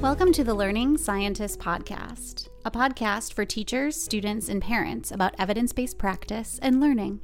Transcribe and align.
Welcome 0.00 0.30
to 0.34 0.44
the 0.44 0.54
Learning 0.54 0.96
Scientist 0.96 1.58
Podcast, 1.58 2.46
a 2.64 2.70
podcast 2.70 3.32
for 3.32 3.44
teachers, 3.44 4.00
students, 4.00 4.48
and 4.48 4.62
parents 4.62 5.10
about 5.10 5.34
evidence 5.40 5.72
based 5.72 5.98
practice 5.98 6.60
and 6.62 6.80
learning. 6.80 7.20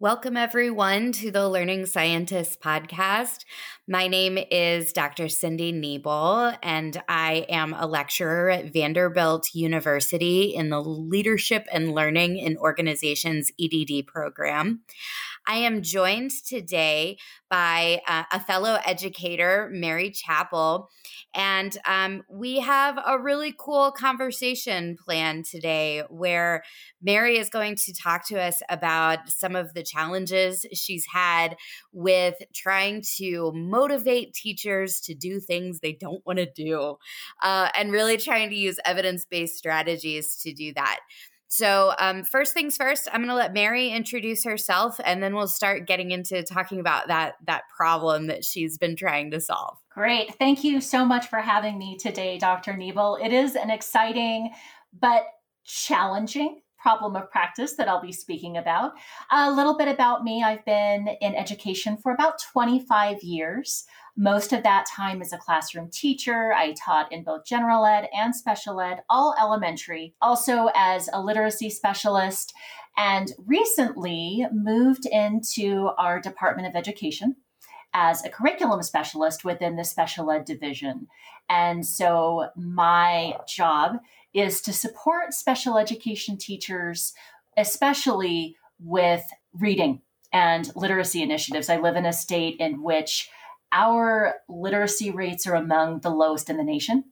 Welcome, 0.00 0.36
everyone, 0.36 1.12
to 1.12 1.30
the 1.30 1.48
Learning 1.48 1.86
Scientist 1.86 2.60
podcast. 2.60 3.44
My 3.86 4.08
name 4.08 4.36
is 4.50 4.92
Dr. 4.92 5.28
Cindy 5.28 5.70
Nebel, 5.70 6.54
and 6.60 7.00
I 7.08 7.46
am 7.48 7.72
a 7.72 7.86
lecturer 7.86 8.50
at 8.50 8.72
Vanderbilt 8.72 9.54
University 9.54 10.56
in 10.56 10.70
the 10.70 10.82
Leadership 10.82 11.68
and 11.72 11.94
Learning 11.94 12.36
in 12.36 12.58
Organizations 12.58 13.52
EDD 13.60 14.08
program. 14.08 14.82
I 15.46 15.56
am 15.56 15.82
joined 15.82 16.32
today 16.44 17.18
by 17.48 18.00
uh, 18.08 18.24
a 18.32 18.40
fellow 18.40 18.78
educator, 18.84 19.68
Mary 19.72 20.10
Chappell, 20.10 20.88
and 21.34 21.76
um, 21.86 22.22
we 22.28 22.58
have 22.60 22.98
a 23.06 23.18
really 23.18 23.54
cool 23.56 23.92
conversation 23.92 24.96
planned 24.96 25.44
today 25.44 26.02
where 26.08 26.64
Mary 27.00 27.38
is 27.38 27.48
going 27.48 27.76
to 27.76 27.94
talk 27.94 28.26
to 28.28 28.40
us 28.40 28.60
about 28.68 29.28
some 29.28 29.54
of 29.54 29.72
the 29.74 29.84
challenges 29.84 30.66
she's 30.72 31.06
had 31.12 31.56
with 31.92 32.34
trying 32.52 33.02
to 33.18 33.52
motivate 33.54 34.34
teachers 34.34 35.00
to 35.02 35.14
do 35.14 35.38
things 35.38 35.78
they 35.78 35.92
don't 35.92 36.26
want 36.26 36.38
to 36.38 36.46
do 36.46 36.96
uh, 37.42 37.68
and 37.76 37.92
really 37.92 38.16
trying 38.16 38.50
to 38.50 38.56
use 38.56 38.78
evidence 38.84 39.24
based 39.24 39.56
strategies 39.56 40.36
to 40.36 40.52
do 40.52 40.74
that. 40.74 40.98
So, 41.48 41.94
um, 41.98 42.24
first 42.24 42.54
things 42.54 42.76
first, 42.76 43.08
I'm 43.12 43.20
going 43.20 43.28
to 43.28 43.34
let 43.34 43.52
Mary 43.52 43.90
introduce 43.90 44.44
herself, 44.44 45.00
and 45.04 45.22
then 45.22 45.34
we'll 45.34 45.46
start 45.46 45.86
getting 45.86 46.10
into 46.10 46.42
talking 46.42 46.80
about 46.80 47.08
that 47.08 47.34
that 47.46 47.62
problem 47.74 48.26
that 48.26 48.44
she's 48.44 48.76
been 48.78 48.96
trying 48.96 49.30
to 49.30 49.40
solve. 49.40 49.78
Great, 49.90 50.34
thank 50.36 50.64
you 50.64 50.80
so 50.80 51.04
much 51.04 51.28
for 51.28 51.38
having 51.38 51.78
me 51.78 51.96
today, 51.98 52.36
Dr. 52.38 52.76
Nebel. 52.76 53.18
It 53.22 53.32
is 53.32 53.54
an 53.54 53.70
exciting 53.70 54.50
but 54.98 55.24
challenging 55.64 56.60
problem 56.78 57.16
of 57.16 57.30
practice 57.30 57.74
that 57.74 57.88
I'll 57.88 58.02
be 58.02 58.12
speaking 58.12 58.56
about. 58.56 58.92
A 59.32 59.50
little 59.50 59.76
bit 59.76 59.88
about 59.88 60.24
me: 60.24 60.42
I've 60.42 60.64
been 60.64 61.08
in 61.20 61.34
education 61.34 61.96
for 61.96 62.12
about 62.12 62.40
25 62.52 63.22
years. 63.22 63.84
Most 64.16 64.52
of 64.52 64.62
that 64.62 64.86
time 64.86 65.20
as 65.20 65.32
a 65.32 65.38
classroom 65.38 65.90
teacher. 65.90 66.54
I 66.54 66.72
taught 66.72 67.12
in 67.12 67.22
both 67.22 67.44
general 67.44 67.84
ed 67.84 68.08
and 68.14 68.34
special 68.34 68.80
ed, 68.80 69.02
all 69.10 69.34
elementary, 69.38 70.14
also 70.22 70.70
as 70.74 71.10
a 71.12 71.20
literacy 71.20 71.68
specialist, 71.68 72.54
and 72.96 73.32
recently 73.44 74.46
moved 74.52 75.04
into 75.04 75.90
our 75.98 76.18
Department 76.18 76.66
of 76.66 76.74
Education 76.74 77.36
as 77.92 78.24
a 78.24 78.30
curriculum 78.30 78.82
specialist 78.82 79.44
within 79.44 79.76
the 79.76 79.84
special 79.84 80.30
ed 80.30 80.46
division. 80.46 81.08
And 81.48 81.86
so 81.86 82.48
my 82.56 83.34
job 83.46 83.98
is 84.32 84.60
to 84.62 84.72
support 84.72 85.34
special 85.34 85.78
education 85.78 86.36
teachers, 86.38 87.12
especially 87.56 88.56
with 88.78 89.24
reading 89.52 90.00
and 90.32 90.70
literacy 90.74 91.22
initiatives. 91.22 91.70
I 91.70 91.78
live 91.78 91.96
in 91.96 92.04
a 92.04 92.12
state 92.12 92.56
in 92.60 92.82
which 92.82 93.30
our 93.76 94.36
literacy 94.48 95.10
rates 95.10 95.46
are 95.46 95.54
among 95.54 96.00
the 96.00 96.10
lowest 96.10 96.48
in 96.48 96.56
the 96.56 96.64
nation. 96.64 97.04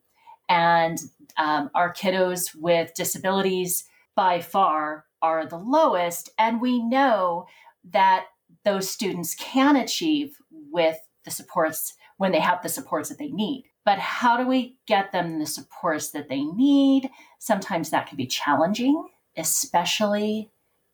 And 0.49 0.99
um, 1.37 1.71
our 1.75 1.93
kiddos 1.93 2.55
with 2.55 2.95
disabilities 2.95 3.85
by 4.17 4.41
far 4.41 5.05
are 5.21 5.47
the 5.47 5.59
lowest. 5.59 6.31
And 6.39 6.61
we 6.61 6.83
know 6.83 7.47
that 7.91 8.27
those 8.65 8.89
students 8.89 9.35
can 9.35 9.77
achieve 9.77 10.39
with 10.51 10.97
the 11.25 11.31
supports 11.31 11.95
when 12.17 12.33
they 12.33 12.41
have 12.41 12.63
the 12.63 12.69
supports 12.71 13.11
that 13.11 13.19
they 13.19 13.29
need. 13.29 13.65
But 13.85 13.99
how 13.99 14.39
do 14.39 14.47
we 14.47 14.79
get 14.87 15.13
them 15.13 15.39
the 15.39 15.47
supports 15.47 16.11
that 16.11 16.31
they 16.31 16.45
need? 16.45 17.11
Sometimes 17.39 17.91
that 17.91 18.07
can 18.07 18.17
be 18.17 18.27
challenging, 18.27 19.07
especially 19.37 20.51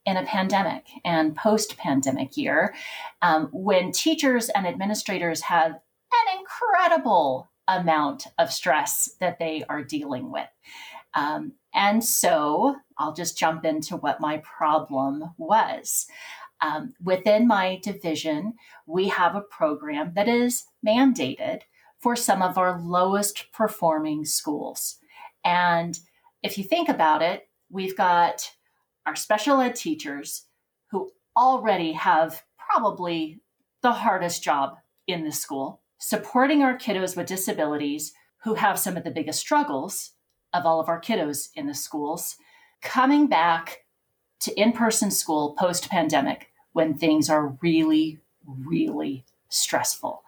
in 0.07 0.17
a 0.17 0.25
pandemic 0.25 0.87
and 1.05 1.37
post 1.37 1.77
pandemic 1.77 2.37
year 2.37 2.75
um, 3.23 3.49
when 3.53 3.93
teachers 3.93 4.49
and 4.49 4.67
administrators 4.67 5.43
have 5.43 5.73
an 5.73 6.39
incredible 6.39 7.51
amount 7.69 8.27
of 8.39 8.53
stress 8.53 9.11
that 9.21 9.39
they 9.39 9.63
are 9.69 9.85
dealing 9.85 10.33
with. 10.33 10.49
Um, 11.15 11.53
and 11.75 12.05
so 12.05 12.77
I'll 12.99 13.13
just 13.13 13.39
jump 13.39 13.65
into 13.65 13.97
what 13.97 14.21
my 14.21 14.39
problem 14.39 15.35
was. 15.39 16.07
Um, 16.61 16.95
within 17.03 17.47
my 17.47 17.81
division, 17.83 18.55
we 18.87 19.09
have 19.09 19.35
a 19.35 19.41
program 19.41 20.13
that 20.15 20.29
is 20.29 20.65
mandated 20.87 21.61
for 22.01 22.17
some 22.17 22.43
of 22.43 22.59
our 22.59 22.81
lowest 22.81 23.53
performing 23.53 24.25
schools. 24.25 24.99
And 25.45 25.99
if 26.43 26.59
you 26.59 26.65
think 26.65 26.89
about 26.89 27.23
it, 27.23 27.49
we've 27.71 27.97
got 27.97 28.51
our 29.07 29.17
special 29.17 29.61
ed 29.61 29.75
teachers 29.75 30.47
who 30.91 31.13
already 31.37 31.93
have 31.93 32.43
probably 32.59 33.41
the 33.83 33.93
hardest 33.93 34.43
job 34.43 34.77
in 35.07 35.25
the 35.25 35.33
school, 35.33 35.81
supporting 35.99 36.63
our 36.63 36.77
kiddos 36.77 37.17
with 37.17 37.27
disabilities 37.27 38.13
who 38.45 38.55
have 38.55 38.79
some 38.79 38.97
of 38.97 39.05
the 39.05 39.11
biggest 39.11 39.41
struggles 39.41 40.13
of 40.53 40.67
all 40.67 40.81
of 40.81 40.89
our 40.89 41.01
kiddos 41.01 41.49
in 41.55 41.67
the 41.67 41.75
schools, 41.75 42.37
coming 42.83 43.27
back 43.27 43.85
to 44.41 44.59
in 44.59 44.73
person 44.73 45.11
school 45.11 45.55
post 45.59 45.91
pandemic 45.91 46.51
when 46.73 46.95
things 46.95 47.29
are 47.29 47.57
really, 47.61 48.19
really 48.47 49.25
stressful. 49.49 50.23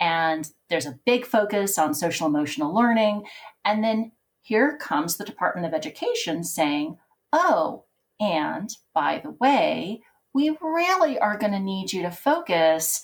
And 0.00 0.50
there's 0.68 0.86
a 0.86 0.98
big 1.06 1.24
focus 1.24 1.78
on 1.78 1.94
social 1.94 2.26
emotional 2.26 2.74
learning. 2.74 3.24
And 3.64 3.84
then 3.84 4.12
here 4.40 4.76
comes 4.76 5.16
the 5.16 5.24
Department 5.24 5.66
of 5.66 5.74
Education 5.74 6.42
saying, 6.42 6.98
oh, 7.32 7.84
and 8.22 8.70
by 8.94 9.20
the 9.22 9.32
way, 9.32 10.00
we 10.32 10.56
really 10.62 11.18
are 11.18 11.36
going 11.36 11.52
to 11.52 11.58
need 11.58 11.92
you 11.92 12.02
to 12.02 12.10
focus 12.12 13.02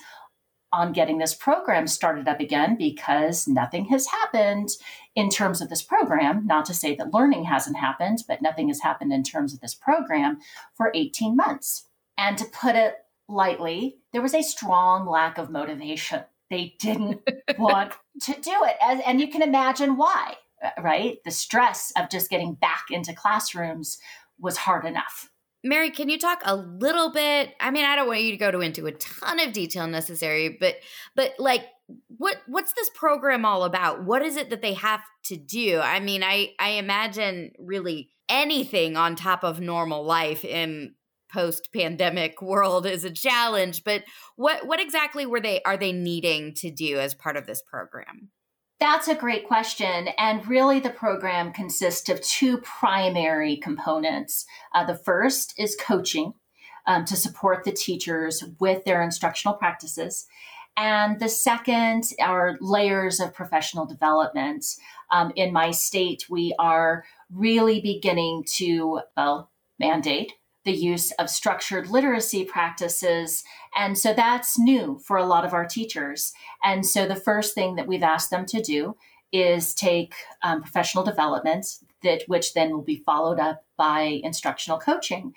on 0.73 0.93
getting 0.93 1.19
this 1.19 1.34
program 1.34 1.89
started 1.89 2.29
up 2.29 2.39
again 2.39 2.77
because 2.77 3.49
nothing 3.49 3.87
has 3.87 4.07
happened 4.07 4.69
in 5.17 5.28
terms 5.28 5.61
of 5.61 5.71
this 5.71 5.83
program. 5.83 6.47
Not 6.47 6.67
to 6.67 6.75
say 6.75 6.95
that 6.95 7.12
learning 7.12 7.45
hasn't 7.45 7.78
happened, 7.78 8.23
but 8.28 8.43
nothing 8.43 8.69
has 8.69 8.81
happened 8.81 9.12
in 9.12 9.25
terms 9.25 9.53
of 9.53 9.61
this 9.61 9.75
program 9.75 10.39
for 10.77 10.93
18 10.95 11.34
months. 11.34 11.89
And 12.17 12.39
to 12.39 12.45
put 12.45 12.77
it 12.77 12.95
lightly, 13.28 13.97
there 14.12 14.23
was 14.23 14.34
a 14.34 14.43
strong 14.43 15.09
lack 15.09 15.37
of 15.37 15.51
motivation. 15.51 16.23
They 16.49 16.77
didn't 16.78 17.28
want 17.59 17.95
to 18.23 18.33
do 18.34 18.55
it. 18.62 18.77
And, 18.81 19.03
and 19.03 19.21
you 19.21 19.28
can 19.28 19.43
imagine 19.43 19.97
why, 19.97 20.34
right? 20.81 21.19
The 21.25 21.33
stress 21.33 21.93
of 21.97 22.09
just 22.09 22.31
getting 22.31 22.55
back 22.55 22.84
into 22.91 23.15
classrooms 23.15 23.99
was 24.41 24.56
hard 24.56 24.84
enough. 24.84 25.28
Mary, 25.65 25.91
can 25.91 26.09
you 26.09 26.19
talk 26.19 26.41
a 26.44 26.54
little 26.54 27.10
bit? 27.10 27.54
I 27.60 27.71
mean, 27.71 27.84
I 27.84 27.97
don't 27.97 28.06
want 28.06 28.22
you 28.22 28.31
to 28.31 28.37
go 28.37 28.50
to 28.50 28.60
into 28.60 28.87
a 28.87 28.93
ton 28.93 29.41
of 29.41 29.53
detail 29.53 29.87
necessary, 29.87 30.56
but 30.60 30.76
but 31.16 31.34
like 31.38 31.66
what 32.09 32.37
what's 32.47 32.72
this 32.75 32.91
program 32.91 33.44
all 33.44 33.65
about? 33.65 34.04
What 34.04 34.22
is 34.22 34.37
it 34.37 34.50
that 34.50 34.62
they 34.62 34.75
have 34.75 35.00
to 35.25 35.37
do? 35.37 35.81
I 35.81 36.00
mean, 36.00 36.22
I 36.22 36.50
I 36.60 36.71
imagine 36.71 37.53
really 37.59 38.10
anything 38.28 38.97
on 38.97 39.16
top 39.16 39.43
of 39.43 39.60
normal 39.60 40.04
life 40.04 40.44
in 40.44 40.94
post 41.32 41.71
pandemic 41.75 42.41
world 42.43 42.87
is 42.87 43.04
a 43.04 43.10
challenge, 43.10 43.82
but 43.84 44.04
what 44.37 44.66
what 44.66 44.81
exactly 44.81 45.27
were 45.27 45.41
they 45.41 45.60
are 45.62 45.77
they 45.77 45.93
needing 45.93 46.54
to 46.54 46.71
do 46.71 46.98
as 46.98 47.15
part 47.15 47.37
of 47.37 47.47
this 47.47 47.62
program? 47.62 48.31
That's 48.81 49.09
a 49.09 49.15
great 49.15 49.47
question. 49.47 50.09
And 50.19 50.47
really, 50.47 50.78
the 50.78 50.91
program 50.91 51.53
consists 51.53 52.09
of 52.09 52.21
two 52.21 52.59
primary 52.59 53.56
components. 53.56 54.47
Uh, 54.72 54.84
the 54.84 54.94
first 54.94 55.53
is 55.59 55.77
coaching 55.81 56.34
um, 56.87 57.05
to 57.06 57.16
support 57.16 57.65
the 57.65 57.72
teachers 57.72 58.44
with 58.61 58.84
their 58.84 59.03
instructional 59.03 59.56
practices. 59.56 60.27
And 60.77 61.19
the 61.19 61.28
second 61.28 62.04
are 62.21 62.57
layers 62.60 63.19
of 63.19 63.34
professional 63.34 63.84
development. 63.84 64.65
Um, 65.10 65.33
in 65.34 65.53
my 65.53 65.72
state, 65.72 66.27
we 66.30 66.54
are 66.60 67.04
really 67.33 67.80
beginning 67.80 68.45
to, 68.54 69.01
well, 69.16 69.51
mandate 69.80 70.33
the 70.65 70.72
use 70.72 71.13
of 71.13 71.31
structured 71.31 71.89
literacy 71.89 72.45
practices. 72.45 73.45
And 73.77 73.97
so 73.97 74.13
that's 74.13 74.59
new 74.59 74.99
for 75.05 75.16
a 75.16 75.25
lot 75.25 75.45
of 75.45 75.55
our 75.55 75.66
teachers. 75.66 76.33
And 76.63 76.84
so 76.84 77.07
the 77.07 77.16
first 77.16 77.55
thing 77.55 77.77
that 77.77 77.87
we've 77.87 78.03
asked 78.03 78.31
them 78.31 78.45
to 78.47 78.60
do 78.60 78.97
is 79.33 79.75
take 79.75 80.15
um, 80.43 80.63
professional 80.63 81.05
development, 81.05 81.66
that 82.03 82.22
which 82.27 82.55
then 82.55 82.71
will 82.71 82.83
be 82.83 83.03
followed 83.05 83.39
up 83.39 83.65
by 83.77 84.21
instructional 84.22 84.78
coaching. 84.78 85.34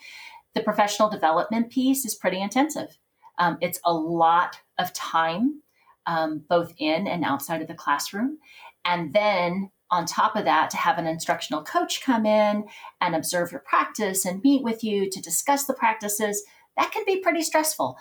The 0.54 0.64
professional 0.64 1.10
development 1.10 1.70
piece 1.70 2.06
is 2.06 2.16
pretty 2.16 2.42
intensive. 2.42 2.98
Um, 3.38 3.58
it's 3.62 3.80
a 3.86 3.94
lot 3.94 4.60
of 4.78 4.94
time, 4.94 5.62
um, 6.06 6.44
both 6.50 6.74
in 6.78 7.08
and 7.08 7.24
outside 7.24 7.62
of 7.62 7.68
the 7.68 7.74
classroom. 7.74 8.38
And 8.84 9.14
then 9.14 9.72
on 9.92 10.06
top 10.06 10.36
of 10.36 10.46
that, 10.46 10.70
to 10.72 10.78
have 10.78 10.98
an 10.98 11.06
instructional 11.06 11.64
coach 11.64 12.02
come 12.02 12.26
in 12.26 12.66
and 13.02 13.16
observe 13.16 13.52
your 13.52 13.62
practice 13.62 14.26
and 14.26 14.42
meet 14.42 14.64
with 14.64 14.84
you 14.84 15.10
to 15.10 15.22
discuss 15.22 15.66
the 15.66 15.74
practices, 15.74 16.44
that 16.78 16.92
can 16.92 17.04
be 17.06 17.20
pretty 17.20 17.42
stressful. 17.42 17.98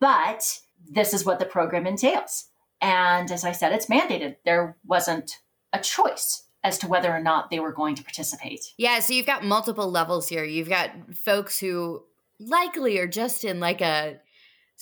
But 0.00 0.60
this 0.86 1.14
is 1.14 1.24
what 1.24 1.38
the 1.38 1.46
program 1.46 1.86
entails. 1.86 2.46
And 2.80 3.30
as 3.30 3.44
I 3.44 3.52
said, 3.52 3.72
it's 3.72 3.86
mandated. 3.86 4.36
There 4.44 4.76
wasn't 4.86 5.38
a 5.72 5.80
choice 5.80 6.44
as 6.62 6.78
to 6.78 6.88
whether 6.88 7.10
or 7.10 7.20
not 7.20 7.50
they 7.50 7.60
were 7.60 7.72
going 7.72 7.94
to 7.94 8.02
participate. 8.02 8.74
Yeah, 8.76 9.00
so 9.00 9.14
you've 9.14 9.26
got 9.26 9.44
multiple 9.44 9.90
levels 9.90 10.28
here. 10.28 10.44
You've 10.44 10.68
got 10.68 10.90
folks 11.14 11.58
who 11.58 12.04
likely 12.38 12.98
are 12.98 13.06
just 13.06 13.44
in 13.44 13.60
like 13.60 13.80
a 13.80 14.20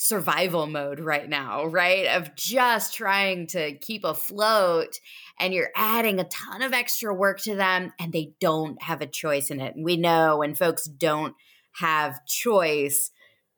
survival 0.00 0.68
mode 0.68 1.00
right 1.00 1.28
now, 1.28 1.66
right? 1.66 2.06
Of 2.06 2.36
just 2.36 2.94
trying 2.94 3.48
to 3.48 3.76
keep 3.78 4.04
afloat 4.04 5.00
and 5.40 5.52
you're 5.52 5.70
adding 5.74 6.20
a 6.20 6.24
ton 6.24 6.62
of 6.62 6.72
extra 6.72 7.12
work 7.12 7.40
to 7.40 7.56
them 7.56 7.92
and 7.98 8.12
they 8.12 8.30
don't 8.40 8.80
have 8.80 9.00
a 9.00 9.08
choice 9.08 9.50
in 9.50 9.60
it. 9.60 9.74
And 9.74 9.84
we 9.84 9.96
know 9.96 10.38
when 10.38 10.54
folks 10.54 10.84
don't 10.84 11.34
have 11.80 12.24
choice, 12.26 13.10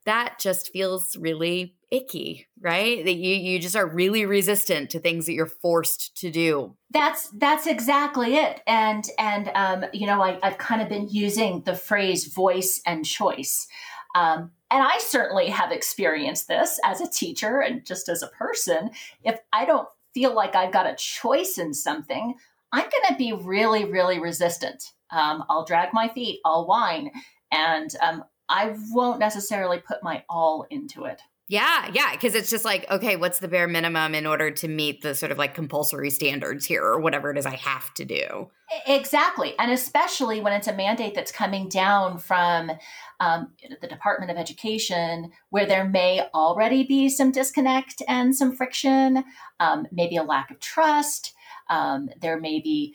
that 0.07 0.39
just 0.41 0.73
feels 0.73 1.15
really 1.21 1.75
icky, 1.91 2.49
right? 2.59 3.05
That 3.05 3.17
you 3.17 3.35
you 3.35 3.59
just 3.59 3.77
are 3.77 3.87
really 3.87 4.25
resistant 4.25 4.89
to 4.91 4.99
things 4.99 5.27
that 5.27 5.35
you're 5.35 5.45
forced 5.45 6.17
to 6.21 6.31
do. 6.31 6.75
That's 6.91 7.29
that's 7.37 7.67
exactly 7.67 8.37
it. 8.37 8.63
And 8.67 9.05
and 9.19 9.51
um, 9.55 9.85
you 9.93 10.07
know, 10.07 10.23
I, 10.23 10.39
I've 10.43 10.57
kind 10.57 10.81
of 10.81 10.89
been 10.89 11.09
using 11.11 11.65
the 11.67 11.75
phrase 11.75 12.33
voice 12.33 12.81
and 12.87 13.05
choice. 13.05 13.67
Um, 14.15 14.53
and 14.71 14.83
I 14.83 14.99
certainly 14.99 15.49
have 15.49 15.73
experienced 15.73 16.49
this 16.49 16.79
as 16.85 17.01
a 17.01 17.11
teacher 17.11 17.61
and 17.61 17.85
just 17.85 18.09
as 18.09 18.23
a 18.23 18.29
person. 18.29 18.91
If 19.25 19.41
I 19.53 19.65
don't 19.65 19.89
feel 20.15 20.35
like 20.35 20.55
I've 20.55 20.73
got 20.73 20.87
a 20.87 20.95
choice 20.97 21.59
in 21.59 21.75
something, 21.75 22.35
I'm 22.73 22.83
going 22.85 23.09
to 23.09 23.17
be 23.17 23.33
really, 23.33 23.85
really 23.85 24.21
resistant. 24.21 24.93
Um, 25.11 25.45
I'll 25.51 25.65
drag 25.65 25.93
my 25.93 26.09
feet, 26.09 26.41
I'll 26.45 26.67
whine, 26.67 27.11
and 27.51 27.95
um, 28.01 28.25
I 28.49 28.77
won't 28.91 29.19
necessarily 29.19 29.79
put 29.79 30.05
my 30.05 30.25
all 30.29 30.67
into 30.71 31.05
it. 31.05 31.21
Yeah, 31.51 31.91
yeah, 31.93 32.13
because 32.13 32.37
it's 32.37 32.49
just 32.49 32.65
like, 32.65 32.89
okay, 32.89 33.17
what's 33.17 33.41
the 33.41 33.49
bare 33.49 33.67
minimum 33.67 34.15
in 34.15 34.25
order 34.25 34.53
to 34.53 34.69
meet 34.69 35.03
the 35.03 35.17
sort 35.17 35.33
of 35.33 35.39
like 35.39 35.53
compulsory 35.53 36.09
standards 36.09 36.65
here 36.65 36.85
or 36.85 37.01
whatever 37.01 37.29
it 37.33 37.37
is 37.37 37.45
I 37.45 37.57
have 37.57 37.93
to 37.95 38.05
do? 38.05 38.49
Exactly. 38.87 39.59
And 39.59 39.73
especially 39.73 40.41
when 40.41 40.53
it's 40.53 40.69
a 40.69 40.73
mandate 40.73 41.17
that's 41.17 41.33
coming 41.33 41.69
down 41.69 42.19
from 42.19 42.71
um, 43.19 43.49
the 43.81 43.89
Department 43.89 44.31
of 44.31 44.37
Education, 44.37 45.33
where 45.49 45.67
there 45.67 45.89
may 45.89 46.25
already 46.33 46.85
be 46.85 47.09
some 47.09 47.33
disconnect 47.33 48.01
and 48.07 48.33
some 48.37 48.55
friction, 48.55 49.25
um, 49.59 49.89
maybe 49.91 50.15
a 50.15 50.23
lack 50.23 50.53
of 50.53 50.61
trust. 50.61 51.35
Um, 51.69 52.11
there 52.21 52.39
may 52.39 52.61
be 52.61 52.95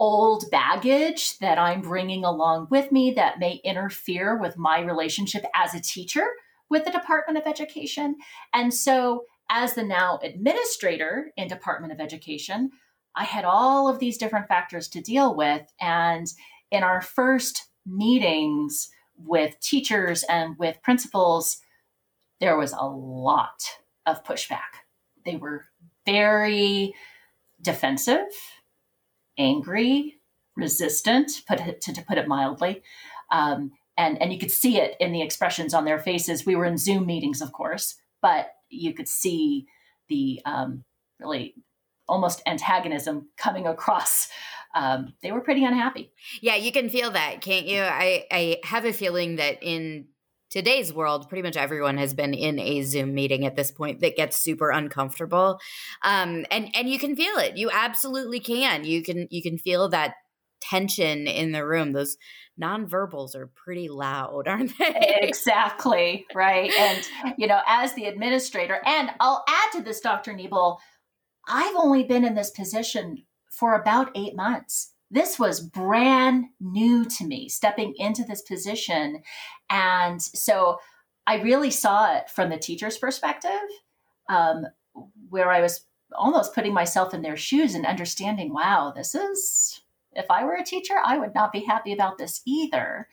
old 0.00 0.50
baggage 0.50 1.38
that 1.38 1.56
I'm 1.56 1.82
bringing 1.82 2.24
along 2.24 2.66
with 2.68 2.90
me 2.90 3.12
that 3.12 3.38
may 3.38 3.60
interfere 3.62 4.36
with 4.36 4.58
my 4.58 4.80
relationship 4.80 5.44
as 5.54 5.72
a 5.72 5.80
teacher 5.80 6.26
with 6.72 6.86
the 6.86 6.90
Department 6.90 7.38
of 7.38 7.46
Education. 7.46 8.16
And 8.54 8.72
so, 8.72 9.26
as 9.50 9.74
the 9.74 9.84
now 9.84 10.18
administrator 10.22 11.30
in 11.36 11.46
Department 11.46 11.92
of 11.92 12.00
Education, 12.00 12.70
I 13.14 13.24
had 13.24 13.44
all 13.44 13.88
of 13.88 13.98
these 13.98 14.16
different 14.16 14.48
factors 14.48 14.88
to 14.88 15.02
deal 15.02 15.36
with. 15.36 15.70
And 15.78 16.26
in 16.70 16.82
our 16.82 17.02
first 17.02 17.68
meetings 17.84 18.88
with 19.18 19.60
teachers 19.60 20.22
and 20.22 20.56
with 20.58 20.82
principals, 20.82 21.58
there 22.40 22.56
was 22.56 22.72
a 22.72 22.86
lot 22.86 23.62
of 24.06 24.24
pushback. 24.24 24.80
They 25.26 25.36
were 25.36 25.66
very 26.06 26.94
defensive, 27.60 28.32
angry, 29.36 30.14
resistant, 30.56 31.42
put 31.46 31.60
it, 31.60 31.82
to, 31.82 31.92
to 31.92 32.02
put 32.02 32.16
it 32.16 32.26
mildly. 32.26 32.82
Um, 33.30 33.72
and 33.96 34.20
and 34.20 34.32
you 34.32 34.38
could 34.38 34.50
see 34.50 34.78
it 34.78 34.96
in 35.00 35.12
the 35.12 35.22
expressions 35.22 35.74
on 35.74 35.84
their 35.84 35.98
faces. 35.98 36.46
We 36.46 36.56
were 36.56 36.64
in 36.64 36.78
Zoom 36.78 37.06
meetings, 37.06 37.40
of 37.40 37.52
course, 37.52 37.96
but 38.20 38.50
you 38.68 38.94
could 38.94 39.08
see 39.08 39.66
the 40.08 40.40
um, 40.44 40.84
really 41.20 41.54
almost 42.08 42.42
antagonism 42.46 43.28
coming 43.36 43.66
across. 43.66 44.28
Um, 44.74 45.14
they 45.22 45.32
were 45.32 45.40
pretty 45.40 45.64
unhappy. 45.64 46.12
Yeah, 46.40 46.56
you 46.56 46.72
can 46.72 46.88
feel 46.88 47.10
that, 47.10 47.40
can't 47.42 47.66
you? 47.66 47.82
I 47.82 48.24
I 48.30 48.56
have 48.64 48.84
a 48.84 48.92
feeling 48.92 49.36
that 49.36 49.58
in 49.62 50.06
today's 50.50 50.92
world, 50.92 51.28
pretty 51.28 51.42
much 51.42 51.56
everyone 51.56 51.98
has 51.98 52.14
been 52.14 52.34
in 52.34 52.58
a 52.58 52.82
Zoom 52.82 53.14
meeting 53.14 53.44
at 53.44 53.56
this 53.56 53.70
point 53.70 54.00
that 54.00 54.16
gets 54.16 54.36
super 54.36 54.70
uncomfortable, 54.70 55.60
um, 56.02 56.46
and 56.50 56.68
and 56.74 56.88
you 56.88 56.98
can 56.98 57.16
feel 57.16 57.36
it. 57.36 57.56
You 57.56 57.70
absolutely 57.70 58.40
can. 58.40 58.84
You 58.84 59.02
can 59.02 59.28
you 59.30 59.42
can 59.42 59.58
feel 59.58 59.88
that 59.90 60.14
tension 60.62 61.26
in 61.26 61.52
the 61.52 61.66
room. 61.66 61.92
Those 61.92 62.16
nonverbals 62.60 63.34
are 63.34 63.50
pretty 63.54 63.88
loud, 63.88 64.44
aren't 64.48 64.76
they? 64.78 65.18
exactly. 65.20 66.26
Right. 66.34 66.70
And, 66.78 67.08
you 67.36 67.46
know, 67.46 67.60
as 67.66 67.94
the 67.94 68.06
administrator, 68.06 68.80
and 68.86 69.10
I'll 69.20 69.44
add 69.48 69.78
to 69.78 69.82
this, 69.82 70.00
Dr. 70.00 70.34
Nebel, 70.34 70.80
I've 71.48 71.76
only 71.76 72.04
been 72.04 72.24
in 72.24 72.34
this 72.34 72.50
position 72.50 73.24
for 73.50 73.74
about 73.74 74.10
eight 74.14 74.36
months. 74.36 74.92
This 75.10 75.38
was 75.38 75.60
brand 75.60 76.46
new 76.60 77.04
to 77.04 77.26
me, 77.26 77.48
stepping 77.48 77.94
into 77.98 78.24
this 78.24 78.40
position. 78.42 79.22
And 79.68 80.22
so 80.22 80.78
I 81.26 81.42
really 81.42 81.70
saw 81.70 82.16
it 82.16 82.30
from 82.30 82.48
the 82.48 82.56
teacher's 82.56 82.96
perspective, 82.96 83.50
um, 84.28 84.66
where 85.28 85.50
I 85.50 85.60
was 85.60 85.84
almost 86.14 86.54
putting 86.54 86.72
myself 86.72 87.12
in 87.12 87.22
their 87.22 87.36
shoes 87.36 87.74
and 87.74 87.84
understanding, 87.84 88.54
wow, 88.54 88.92
this 88.94 89.14
is 89.14 89.81
if 90.14 90.26
I 90.30 90.44
were 90.44 90.54
a 90.54 90.64
teacher, 90.64 90.94
I 91.04 91.18
would 91.18 91.34
not 91.34 91.52
be 91.52 91.64
happy 91.64 91.92
about 91.92 92.18
this 92.18 92.42
either. 92.46 93.08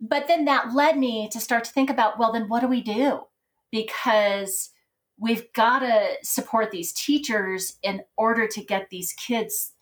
But 0.00 0.26
then 0.28 0.46
that 0.46 0.74
led 0.74 0.96
me 0.96 1.28
to 1.32 1.40
start 1.40 1.64
to 1.64 1.72
think 1.72 1.90
about 1.90 2.18
well, 2.18 2.32
then 2.32 2.48
what 2.48 2.60
do 2.60 2.68
we 2.68 2.82
do? 2.82 3.22
Because 3.70 4.70
we've 5.18 5.52
got 5.52 5.80
to 5.80 6.16
support 6.22 6.70
these 6.70 6.92
teachers 6.92 7.76
in 7.82 8.02
order 8.16 8.48
to 8.48 8.64
get 8.64 8.88
these 8.90 9.12
kids 9.12 9.72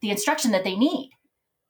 the 0.00 0.10
instruction 0.10 0.52
that 0.52 0.64
they 0.64 0.76
need. 0.76 1.10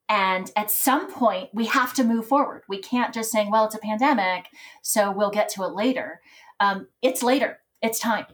And 0.09 0.51
at 0.57 0.71
some 0.71 1.11
point, 1.11 1.51
we 1.53 1.67
have 1.67 1.93
to 1.95 2.05
move 2.05 2.27
forward. 2.27 2.63
We 2.69 2.79
can't 2.79 3.13
just 3.13 3.31
saying, 3.31 3.51
well, 3.51 3.67
it's 3.67 3.75
a 3.75 3.79
pandemic, 3.79 4.47
so 4.83 5.11
we'll 5.11 5.31
get 5.31 5.49
to 5.51 5.65
it 5.65 5.75
later. 5.75 6.21
Um, 6.61 6.89
it's 7.03 7.23
later, 7.23 7.59
it's 7.83 7.99
time. 7.99 8.27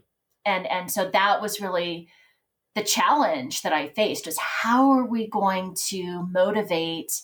And, 0.44 0.66
and 0.66 0.90
so 0.90 1.10
that 1.10 1.42
was 1.42 1.60
really 1.60 2.08
the 2.74 2.82
challenge 2.82 3.62
that 3.62 3.72
I 3.72 3.88
faced 3.88 4.26
was 4.26 4.38
how 4.38 4.90
are 4.92 5.06
we 5.06 5.28
going 5.28 5.76
to 5.88 6.26
motivate 6.30 7.22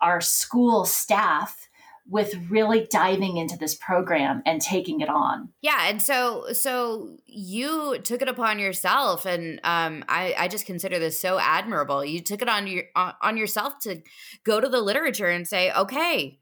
our 0.00 0.20
school 0.20 0.84
staff 0.84 1.68
with 2.08 2.34
really 2.48 2.86
diving 2.88 3.36
into 3.36 3.56
this 3.56 3.74
program 3.74 4.42
and 4.46 4.60
taking 4.60 5.00
it 5.00 5.08
on. 5.08 5.48
Yeah, 5.60 5.88
and 5.88 6.00
so 6.00 6.52
so 6.52 7.16
you 7.26 7.98
took 7.98 8.22
it 8.22 8.28
upon 8.28 8.58
yourself, 8.58 9.26
and 9.26 9.60
um, 9.64 10.04
I 10.08 10.34
I 10.38 10.48
just 10.48 10.66
consider 10.66 10.98
this 10.98 11.20
so 11.20 11.38
admirable. 11.38 12.04
You 12.04 12.20
took 12.20 12.42
it 12.42 12.48
on 12.48 12.66
your 12.66 12.84
on 12.94 13.36
yourself 13.36 13.78
to 13.80 14.02
go 14.44 14.60
to 14.60 14.68
the 14.68 14.80
literature 14.80 15.26
and 15.26 15.48
say, 15.48 15.72
okay, 15.72 16.38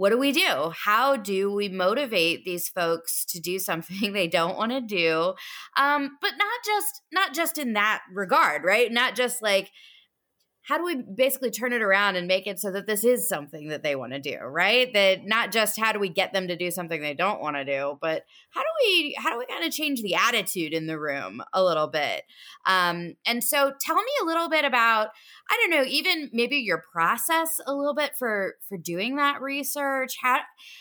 what 0.00 0.08
do 0.08 0.16
we 0.16 0.32
do? 0.32 0.72
How 0.86 1.14
do 1.16 1.52
we 1.52 1.68
motivate 1.68 2.46
these 2.46 2.70
folks 2.70 3.22
to 3.26 3.38
do 3.38 3.58
something 3.68 4.14
they 4.14 4.28
don't 4.28 4.56
want 4.56 4.72
to 4.72 4.80
do? 4.80 5.34
Um, 5.76 6.16
but 6.22 6.32
not 6.38 6.60
just 6.64 7.02
not 7.12 7.34
just 7.34 7.58
in 7.58 7.74
that 7.74 8.00
regard, 8.10 8.64
right? 8.64 8.90
Not 8.90 9.14
just 9.14 9.42
like 9.42 9.70
how 10.62 10.76
do 10.76 10.84
we 10.84 10.96
basically 10.96 11.50
turn 11.50 11.72
it 11.72 11.82
around 11.82 12.16
and 12.16 12.26
make 12.26 12.46
it 12.46 12.60
so 12.60 12.70
that 12.70 12.86
this 12.86 13.04
is 13.04 13.28
something 13.28 13.68
that 13.68 13.82
they 13.82 13.96
want 13.96 14.12
to 14.12 14.20
do 14.20 14.36
right? 14.36 14.92
That 14.92 15.26
not 15.26 15.52
just 15.52 15.78
how 15.78 15.92
do 15.92 15.98
we 15.98 16.08
get 16.08 16.32
them 16.32 16.48
to 16.48 16.56
do 16.56 16.70
something 16.70 17.00
they 17.00 17.14
don't 17.14 17.40
want 17.40 17.56
to 17.56 17.64
do 17.64 17.98
but 18.00 18.24
how 18.50 18.60
do 18.60 18.66
we 18.84 19.16
how 19.18 19.30
do 19.30 19.38
we 19.38 19.46
kind 19.46 19.64
of 19.64 19.72
change 19.72 20.02
the 20.02 20.14
attitude 20.14 20.72
in 20.72 20.86
the 20.86 20.98
room 20.98 21.42
a 21.52 21.62
little 21.62 21.88
bit? 21.88 22.22
Um, 22.66 23.14
and 23.26 23.42
so 23.42 23.72
tell 23.80 23.96
me 23.96 24.12
a 24.22 24.26
little 24.26 24.48
bit 24.48 24.64
about 24.64 25.08
i 25.50 25.56
don't 25.56 25.70
know 25.70 25.84
even 25.84 26.30
maybe 26.32 26.56
your 26.56 26.84
process 26.92 27.60
a 27.66 27.74
little 27.74 27.94
bit 27.94 28.12
for 28.16 28.54
for 28.68 28.76
doing 28.76 29.16
that 29.16 29.40
research. 29.40 30.16
How 30.22 30.40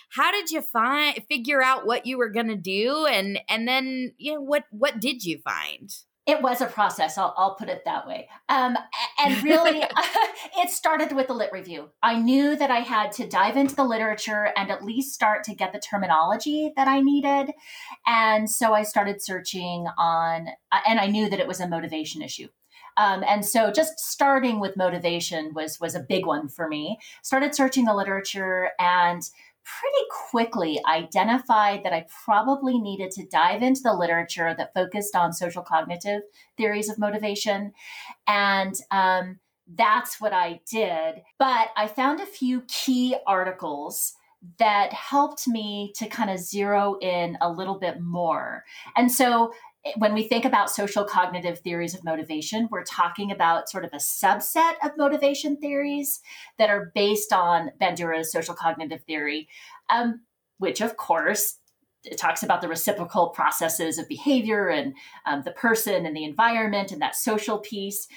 how 0.09 0.31
did 0.31 0.51
you 0.51 0.61
find 0.61 1.23
figure 1.27 1.61
out 1.61 1.85
what 1.85 2.05
you 2.05 2.17
were 2.17 2.29
going 2.29 2.47
to 2.47 2.55
do? 2.55 3.05
And 3.05 3.39
and 3.49 3.67
then 3.67 4.13
you 4.17 4.33
know 4.33 4.41
what 4.41 4.65
what 4.71 4.99
did 4.99 5.23
you 5.23 5.39
find 5.39 5.89
it 6.29 6.41
was 6.41 6.61
a 6.61 6.67
process 6.67 7.17
I'll, 7.17 7.33
I'll 7.37 7.55
put 7.55 7.69
it 7.69 7.83
that 7.85 8.07
way. 8.07 8.29
Um, 8.49 8.77
and 9.19 9.43
really 9.43 9.83
it 10.57 10.69
started 10.69 11.13
with 11.15 11.27
the 11.27 11.33
lit 11.33 11.51
review. 11.51 11.89
I 12.03 12.19
knew 12.19 12.55
that 12.55 12.71
i 12.71 12.79
had 12.79 13.11
to 13.13 13.27
dive 13.27 13.57
into 13.57 13.75
the 13.75 13.83
literature 13.83 14.51
and 14.55 14.69
at 14.69 14.83
least 14.83 15.13
start 15.13 15.43
to 15.45 15.55
get 15.55 15.73
the 15.73 15.79
terminology 15.79 16.71
that 16.75 16.87
i 16.87 17.01
needed. 17.01 17.53
And 18.05 18.49
so 18.49 18.73
i 18.73 18.83
started 18.83 19.21
searching 19.21 19.87
on 19.97 20.47
uh, 20.71 20.79
and 20.87 20.99
i 20.99 21.07
knew 21.07 21.29
that 21.29 21.39
it 21.39 21.47
was 21.47 21.59
a 21.59 21.67
motivation 21.67 22.21
issue. 22.21 22.47
Um, 22.97 23.23
and 23.25 23.45
so 23.45 23.71
just 23.71 23.97
starting 23.99 24.59
with 24.59 24.75
motivation 24.75 25.53
was 25.53 25.79
was 25.79 25.95
a 25.95 26.01
big 26.01 26.25
one 26.25 26.49
for 26.49 26.67
me. 26.67 26.99
Started 27.23 27.55
searching 27.55 27.85
the 27.85 27.95
literature 27.95 28.71
and 28.77 29.21
pretty 29.63 30.05
quickly 30.29 30.79
identified 30.87 31.83
that 31.83 31.93
I 31.93 32.05
probably 32.25 32.79
needed 32.79 33.11
to 33.11 33.27
dive 33.27 33.61
into 33.61 33.81
the 33.83 33.93
literature 33.93 34.55
that 34.57 34.73
focused 34.73 35.15
on 35.15 35.33
social 35.33 35.61
cognitive 35.61 36.21
theories 36.57 36.89
of 36.89 36.97
motivation. 36.97 37.73
And 38.27 38.75
um, 38.91 39.39
that's 39.75 40.19
what 40.19 40.33
I 40.33 40.61
did. 40.69 41.21
But 41.37 41.69
I 41.77 41.87
found 41.87 42.19
a 42.19 42.25
few 42.25 42.61
key 42.67 43.15
articles 43.27 44.13
that 44.57 44.93
helped 44.93 45.47
me 45.47 45.91
to 45.97 46.07
kind 46.07 46.29
of 46.29 46.39
zero 46.39 46.97
in 47.01 47.37
a 47.41 47.51
little 47.51 47.77
bit 47.77 47.99
more. 47.99 48.63
And 48.95 49.11
so 49.11 49.51
when 49.95 50.13
we 50.13 50.27
think 50.27 50.45
about 50.45 50.69
social 50.69 51.03
cognitive 51.03 51.59
theories 51.59 51.93
of 51.93 52.03
motivation, 52.03 52.67
we're 52.69 52.83
talking 52.83 53.31
about 53.31 53.69
sort 53.69 53.85
of 53.85 53.91
a 53.93 53.97
subset 53.97 54.73
of 54.83 54.97
motivation 54.97 55.57
theories 55.57 56.19
that 56.57 56.69
are 56.69 56.91
based 56.93 57.31
on 57.31 57.71
Bandura's 57.79 58.31
social 58.31 58.53
cognitive 58.53 59.03
theory, 59.03 59.47
um, 59.89 60.21
which, 60.57 60.81
of 60.81 60.97
course, 60.97 61.57
it 62.03 62.17
talks 62.17 62.43
about 62.43 62.61
the 62.61 62.67
reciprocal 62.67 63.29
processes 63.29 63.97
of 63.97 64.07
behavior 64.07 64.67
and 64.67 64.93
um, 65.25 65.43
the 65.43 65.51
person 65.51 66.05
and 66.05 66.15
the 66.15 66.23
environment 66.25 66.91
and 66.91 67.01
that 67.01 67.15
social 67.15 67.57
piece. 67.59 68.07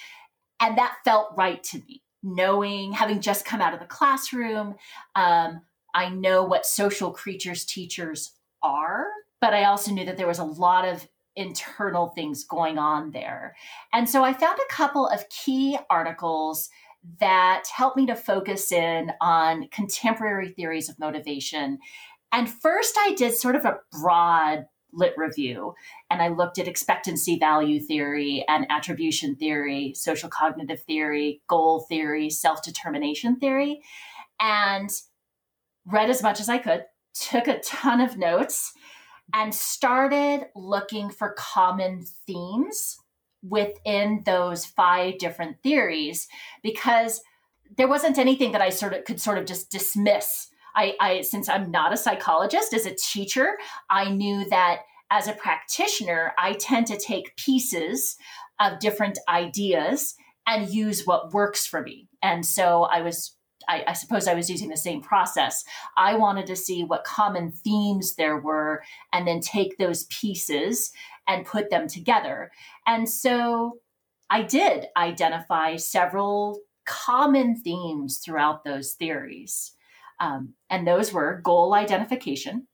And 0.61 0.77
that 0.79 0.97
felt 1.05 1.35
right 1.37 1.63
to 1.65 1.79
me, 1.89 2.03
knowing, 2.23 2.93
having 2.93 3.21
just 3.21 3.45
come 3.45 3.61
out 3.61 3.75
of 3.75 3.81
the 3.81 3.87
classroom, 3.87 4.75
um, 5.15 5.63
I 5.95 6.09
know 6.09 6.43
what 6.45 6.67
social 6.67 7.11
creatures 7.13 7.65
teachers 7.65 8.33
are, 8.63 9.07
but 9.41 9.53
I 9.55 9.65
also 9.65 9.93
knew 9.93 10.07
that 10.07 10.17
there 10.17 10.29
was 10.29 10.39
a 10.39 10.45
lot 10.45 10.87
of 10.87 11.07
internal 11.37 12.09
things 12.09 12.45
going 12.45 12.79
on 12.79 13.11
there. 13.11 13.57
And 13.93 14.09
so 14.09 14.25
I 14.25 14.33
found 14.33 14.59
a 14.59 14.73
couple 14.73 15.07
of 15.07 15.29
key 15.29 15.79
articles 15.91 16.69
that 17.21 17.65
helped 17.75 17.97
me 17.97 18.07
to 18.07 18.15
focus 18.15 18.71
in 18.71 19.13
on 19.21 19.69
contemporary 19.69 20.51
theories 20.51 20.89
of 20.89 20.99
motivation. 20.99 21.79
And 22.31 22.49
first, 22.49 22.95
I 22.99 23.15
did 23.15 23.35
sort 23.35 23.57
of 23.57 23.65
a 23.65 23.79
broad 23.91 24.67
lit 24.93 25.15
review 25.17 25.75
and 26.11 26.21
I 26.21 26.29
looked 26.29 26.59
at 26.59 26.69
expectancy 26.69 27.39
value 27.39 27.81
theory 27.81 28.45
and 28.47 28.67
attribution 28.71 29.37
theory, 29.37 29.95
social 29.97 30.29
cognitive 30.29 30.83
theory, 30.83 31.41
goal 31.49 31.81
theory, 31.89 32.31
self 32.31 32.63
determination 32.63 33.37
theory, 33.37 33.81
and 34.41 34.91
read 35.87 36.11
as 36.11 36.23
much 36.23 36.41
as 36.41 36.49
I 36.49 36.59
could, 36.59 36.85
took 37.15 37.49
a 37.49 37.61
ton 37.61 38.01
of 38.01 38.17
notes 38.17 38.73
and 39.35 39.55
started 39.55 40.47
looking 40.55 41.11
for 41.11 41.35
common 41.39 42.05
themes 42.27 42.99
within 43.43 44.23
those 44.25 44.65
five 44.65 45.19
different 45.19 45.63
theories 45.63 46.29
because 46.63 47.21
there 47.77 47.89
wasn't 47.89 48.19
anything 48.19 48.53
that 48.53 48.61
I 48.61 48.71
sort 48.71 48.93
of 48.93 49.05
could 49.05 49.21
sort 49.21 49.39
of 49.39 49.47
just 49.47 49.71
dismiss. 49.71 50.49
I, 50.77 50.95
I 51.01 51.21
since 51.23 51.49
I'm 51.49 51.71
not 51.71 51.93
a 51.93 51.97
psychologist, 51.97 52.73
as 52.73 52.87
a 52.87 52.95
teacher, 52.95 53.57
I 53.91 54.11
knew 54.11 54.49
that 54.51 54.83
as 55.11 55.29
a 55.29 55.35
practitioner, 55.35 56.33
I 56.39 56.55
tend 56.55 56.87
to 56.87 56.99
take 56.99 57.37
pieces 57.37 58.17
of 58.61 58.79
different 58.79 59.19
ideas 59.29 60.15
and 60.47 60.73
use 60.73 61.07
what 61.07 61.33
works 61.33 61.67
for 61.67 61.83
me. 61.83 62.09
And 62.23 62.45
so 62.45 62.85
I 62.85 63.03
was 63.03 63.37
I, 63.69 63.85
I, 63.89 63.93
suppose 63.93 64.29
I 64.29 64.35
was 64.35 64.51
using 64.51 64.69
the 64.69 64.77
same 64.77 65.01
process. 65.01 65.65
I 65.97 66.17
wanted 66.17 66.47
to 66.47 66.57
see 66.57 66.85
what 66.85 67.05
common 67.05 67.53
themes 67.53 68.15
there 68.17 68.39
were 68.39 68.83
and 69.13 69.27
then 69.27 69.41
take 69.41 69.79
those 69.79 70.05
pieces 70.05 70.93
and 71.29 71.47
put 71.47 71.71
them 71.71 71.89
together. 71.89 72.51
And 72.87 73.09
so 73.09 73.79
I 74.31 74.43
did 74.43 74.87
identify 74.97 75.77
several 75.77 76.61
common 76.85 77.57
themes 77.57 78.19
throughout 78.25 78.65
those 78.65 78.93
theories. 78.93 79.73
Um, 80.21 80.55
and 80.71 80.87
those 80.87 81.13
were 81.13 81.41
goal 81.45 81.75
identification. 81.75 82.67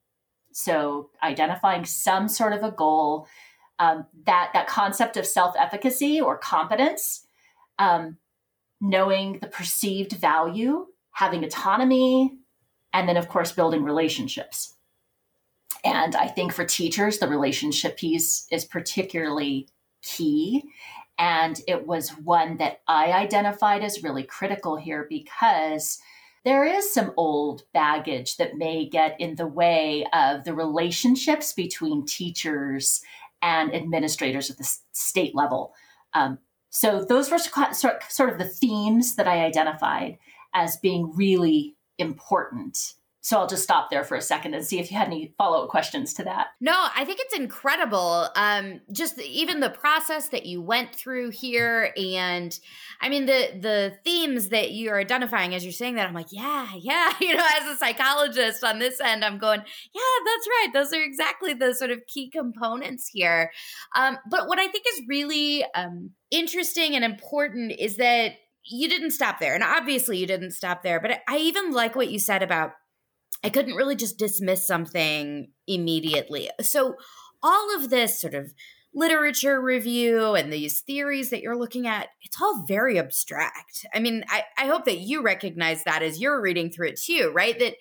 So 0.52 1.10
identifying 1.22 1.84
some 1.84 2.28
sort 2.28 2.52
of 2.52 2.62
a 2.62 2.70
goal, 2.70 3.26
um, 3.78 4.06
that, 4.26 4.50
that 4.54 4.66
concept 4.66 5.16
of 5.16 5.26
self 5.26 5.54
efficacy 5.58 6.20
or 6.20 6.36
competence. 6.38 7.26
Um, 7.78 8.16
knowing 8.80 9.38
the 9.40 9.48
perceived 9.48 10.12
value, 10.12 10.86
having 11.12 11.44
autonomy, 11.44 12.38
and 12.92 13.08
then, 13.08 13.16
of 13.16 13.28
course, 13.28 13.52
building 13.52 13.82
relationships. 13.82 14.74
And 15.84 16.16
I 16.16 16.26
think 16.26 16.52
for 16.52 16.64
teachers, 16.64 17.18
the 17.18 17.28
relationship 17.28 17.96
piece 17.96 18.46
is 18.50 18.64
particularly 18.64 19.68
key. 20.02 20.64
And 21.18 21.60
it 21.66 21.86
was 21.86 22.10
one 22.10 22.56
that 22.58 22.80
I 22.86 23.12
identified 23.12 23.82
as 23.82 24.02
really 24.02 24.22
critical 24.22 24.76
here 24.76 25.06
because 25.08 25.98
there 26.44 26.64
is 26.64 26.92
some 26.92 27.12
old 27.16 27.62
baggage 27.74 28.36
that 28.36 28.56
may 28.56 28.88
get 28.88 29.20
in 29.20 29.34
the 29.34 29.46
way 29.46 30.06
of 30.12 30.44
the 30.44 30.54
relationships 30.54 31.52
between 31.52 32.06
teachers 32.06 33.02
and 33.42 33.74
administrators 33.74 34.50
at 34.50 34.58
the 34.58 34.70
state 34.92 35.34
level. 35.34 35.74
Um, 36.14 36.38
so 36.78 37.02
those 37.02 37.28
were 37.28 37.38
sort 37.38 38.32
of 38.32 38.38
the 38.38 38.48
themes 38.48 39.16
that 39.16 39.26
I 39.26 39.44
identified 39.44 40.16
as 40.54 40.76
being 40.76 41.12
really 41.12 41.74
important 41.98 42.94
so 43.28 43.38
I'll 43.38 43.46
just 43.46 43.62
stop 43.62 43.90
there 43.90 44.04
for 44.04 44.16
a 44.16 44.22
second 44.22 44.54
and 44.54 44.64
see 44.64 44.78
if 44.78 44.90
you 44.90 44.96
had 44.96 45.08
any 45.08 45.34
follow 45.36 45.64
up 45.64 45.68
questions 45.68 46.14
to 46.14 46.24
that. 46.24 46.46
No, 46.62 46.72
I 46.96 47.04
think 47.04 47.20
it's 47.20 47.36
incredible. 47.36 48.26
Um, 48.34 48.80
just 48.90 49.20
even 49.20 49.60
the 49.60 49.68
process 49.68 50.30
that 50.30 50.46
you 50.46 50.62
went 50.62 50.94
through 50.94 51.32
here, 51.32 51.92
and 51.94 52.58
I 53.02 53.10
mean 53.10 53.26
the 53.26 53.50
the 53.60 53.98
themes 54.02 54.48
that 54.48 54.72
you're 54.72 54.98
identifying 54.98 55.54
as 55.54 55.62
you're 55.62 55.74
saying 55.74 55.96
that. 55.96 56.08
I'm 56.08 56.14
like, 56.14 56.28
yeah, 56.30 56.70
yeah. 56.74 57.12
You 57.20 57.36
know, 57.36 57.46
as 57.60 57.66
a 57.66 57.76
psychologist 57.76 58.64
on 58.64 58.78
this 58.78 58.98
end, 58.98 59.22
I'm 59.22 59.36
going, 59.36 59.60
yeah, 59.60 60.00
that's 60.24 60.48
right. 60.48 60.68
Those 60.72 60.94
are 60.94 61.02
exactly 61.02 61.52
the 61.52 61.74
sort 61.74 61.90
of 61.90 62.06
key 62.06 62.30
components 62.30 63.10
here. 63.12 63.50
Um, 63.94 64.16
but 64.30 64.48
what 64.48 64.58
I 64.58 64.68
think 64.68 64.86
is 64.94 65.02
really 65.06 65.66
um, 65.74 66.12
interesting 66.30 66.96
and 66.96 67.04
important 67.04 67.72
is 67.72 67.98
that 67.98 68.36
you 68.64 68.88
didn't 68.88 69.10
stop 69.10 69.38
there, 69.38 69.54
and 69.54 69.62
obviously 69.62 70.16
you 70.16 70.26
didn't 70.26 70.52
stop 70.52 70.82
there. 70.82 70.98
But 70.98 71.20
I 71.28 71.36
even 71.36 71.72
like 71.72 71.94
what 71.94 72.10
you 72.10 72.18
said 72.18 72.42
about 72.42 72.72
I 73.44 73.50
couldn't 73.50 73.74
really 73.74 73.96
just 73.96 74.18
dismiss 74.18 74.66
something 74.66 75.50
immediately. 75.66 76.50
So, 76.60 76.96
all 77.42 77.76
of 77.76 77.88
this 77.88 78.20
sort 78.20 78.34
of 78.34 78.52
literature 78.92 79.60
review 79.60 80.34
and 80.34 80.52
these 80.52 80.80
theories 80.80 81.30
that 81.30 81.40
you're 81.40 81.56
looking 81.56 81.86
at, 81.86 82.08
it's 82.22 82.40
all 82.40 82.64
very 82.66 82.98
abstract. 82.98 83.86
I 83.94 84.00
mean, 84.00 84.24
I, 84.28 84.42
I 84.56 84.66
hope 84.66 84.86
that 84.86 84.98
you 84.98 85.22
recognize 85.22 85.84
that 85.84 86.02
as 86.02 86.20
you're 86.20 86.40
reading 86.40 86.70
through 86.70 86.88
it 86.88 87.00
too, 87.00 87.30
right? 87.34 87.56
That 87.58 87.74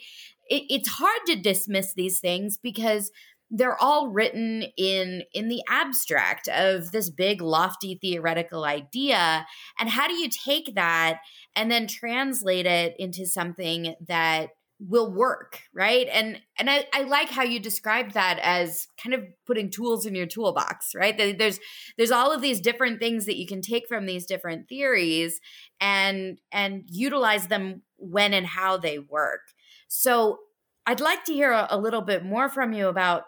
it, 0.49 0.63
it's 0.69 0.89
hard 0.89 1.21
to 1.27 1.35
dismiss 1.35 1.93
these 1.93 2.19
things 2.19 2.59
because 2.61 3.11
they're 3.49 3.81
all 3.81 4.09
written 4.09 4.65
in 4.77 5.23
in 5.33 5.47
the 5.47 5.61
abstract 5.69 6.49
of 6.49 6.91
this 6.91 7.09
big 7.09 7.41
lofty 7.41 7.97
theoretical 8.01 8.65
idea 8.65 9.45
and 9.79 9.89
how 9.89 10.05
do 10.05 10.15
you 10.15 10.27
take 10.29 10.75
that 10.75 11.19
and 11.55 11.71
then 11.71 11.87
translate 11.87 12.65
it 12.65 12.93
into 12.99 13.25
something 13.25 13.95
that 14.05 14.49
will 14.79 15.11
work 15.11 15.61
right? 15.73 16.07
And 16.11 16.39
and 16.57 16.69
I, 16.69 16.85
I 16.93 17.03
like 17.03 17.29
how 17.29 17.43
you 17.43 17.59
described 17.59 18.13
that 18.13 18.39
as 18.41 18.87
kind 19.01 19.13
of 19.13 19.23
putting 19.45 19.69
tools 19.69 20.05
in 20.05 20.15
your 20.15 20.27
toolbox 20.27 20.93
right? 20.95 21.17
There's 21.17 21.59
there's 21.97 22.11
all 22.11 22.31
of 22.31 22.41
these 22.41 22.61
different 22.61 22.99
things 22.99 23.25
that 23.25 23.37
you 23.37 23.47
can 23.47 23.61
take 23.61 23.87
from 23.87 24.05
these 24.05 24.25
different 24.25 24.69
theories 24.69 25.39
and 25.81 26.39
and 26.51 26.83
utilize 26.87 27.47
them 27.47 27.81
when 27.97 28.33
and 28.33 28.45
how 28.45 28.77
they 28.77 28.99
work. 28.99 29.41
So 29.87 30.39
i'd 30.87 31.01
like 31.01 31.25
to 31.25 31.33
hear 31.33 31.51
a, 31.51 31.67
a 31.69 31.77
little 31.77 32.01
bit 32.01 32.23
more 32.23 32.49
from 32.49 32.73
you 32.73 32.87
about 32.87 33.23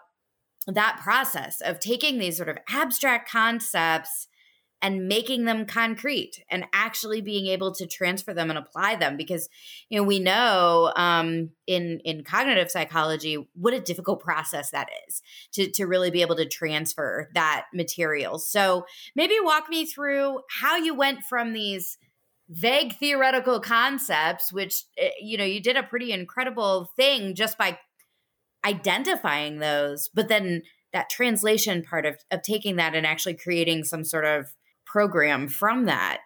that 0.66 0.98
process 1.02 1.60
of 1.60 1.78
taking 1.78 2.18
these 2.18 2.36
sort 2.36 2.48
of 2.48 2.58
abstract 2.68 3.30
concepts 3.30 4.28
and 4.82 5.08
making 5.08 5.44
them 5.44 5.66
concrete 5.66 6.42
and 6.50 6.64
actually 6.72 7.20
being 7.20 7.46
able 7.46 7.74
to 7.74 7.86
transfer 7.86 8.32
them 8.32 8.50
and 8.50 8.58
apply 8.58 8.96
them 8.96 9.16
because 9.16 9.48
you 9.88 9.98
know 9.98 10.04
we 10.04 10.18
know 10.18 10.92
um, 10.96 11.50
in 11.66 12.00
in 12.04 12.24
cognitive 12.24 12.70
psychology 12.70 13.48
what 13.54 13.74
a 13.74 13.80
difficult 13.80 14.20
process 14.20 14.70
that 14.70 14.88
is 15.06 15.22
to 15.52 15.70
to 15.70 15.84
really 15.84 16.10
be 16.10 16.22
able 16.22 16.36
to 16.36 16.48
transfer 16.48 17.28
that 17.34 17.66
material. 17.74 18.38
So 18.38 18.86
maybe 19.14 19.34
walk 19.42 19.68
me 19.68 19.86
through 19.86 20.40
how 20.48 20.76
you 20.76 20.94
went 20.94 21.24
from 21.24 21.52
these 21.52 21.98
vague 22.48 22.94
theoretical 22.98 23.60
concepts 23.60 24.52
which 24.52 24.82
eh, 24.98 25.10
you 25.20 25.38
know 25.38 25.44
you 25.44 25.60
did 25.60 25.76
a 25.76 25.84
pretty 25.84 26.10
incredible 26.10 26.90
thing 26.96 27.34
just 27.34 27.56
by 27.56 27.78
identifying 28.66 29.60
those 29.60 30.10
but 30.12 30.26
then 30.26 30.62
that 30.92 31.08
translation 31.08 31.82
part 31.82 32.04
of, 32.04 32.16
of 32.32 32.42
taking 32.42 32.74
that 32.74 32.96
and 32.96 33.06
actually 33.06 33.34
creating 33.34 33.84
some 33.84 34.02
sort 34.02 34.24
of 34.24 34.52
program 34.90 35.46
from 35.46 35.84
that. 35.84 36.18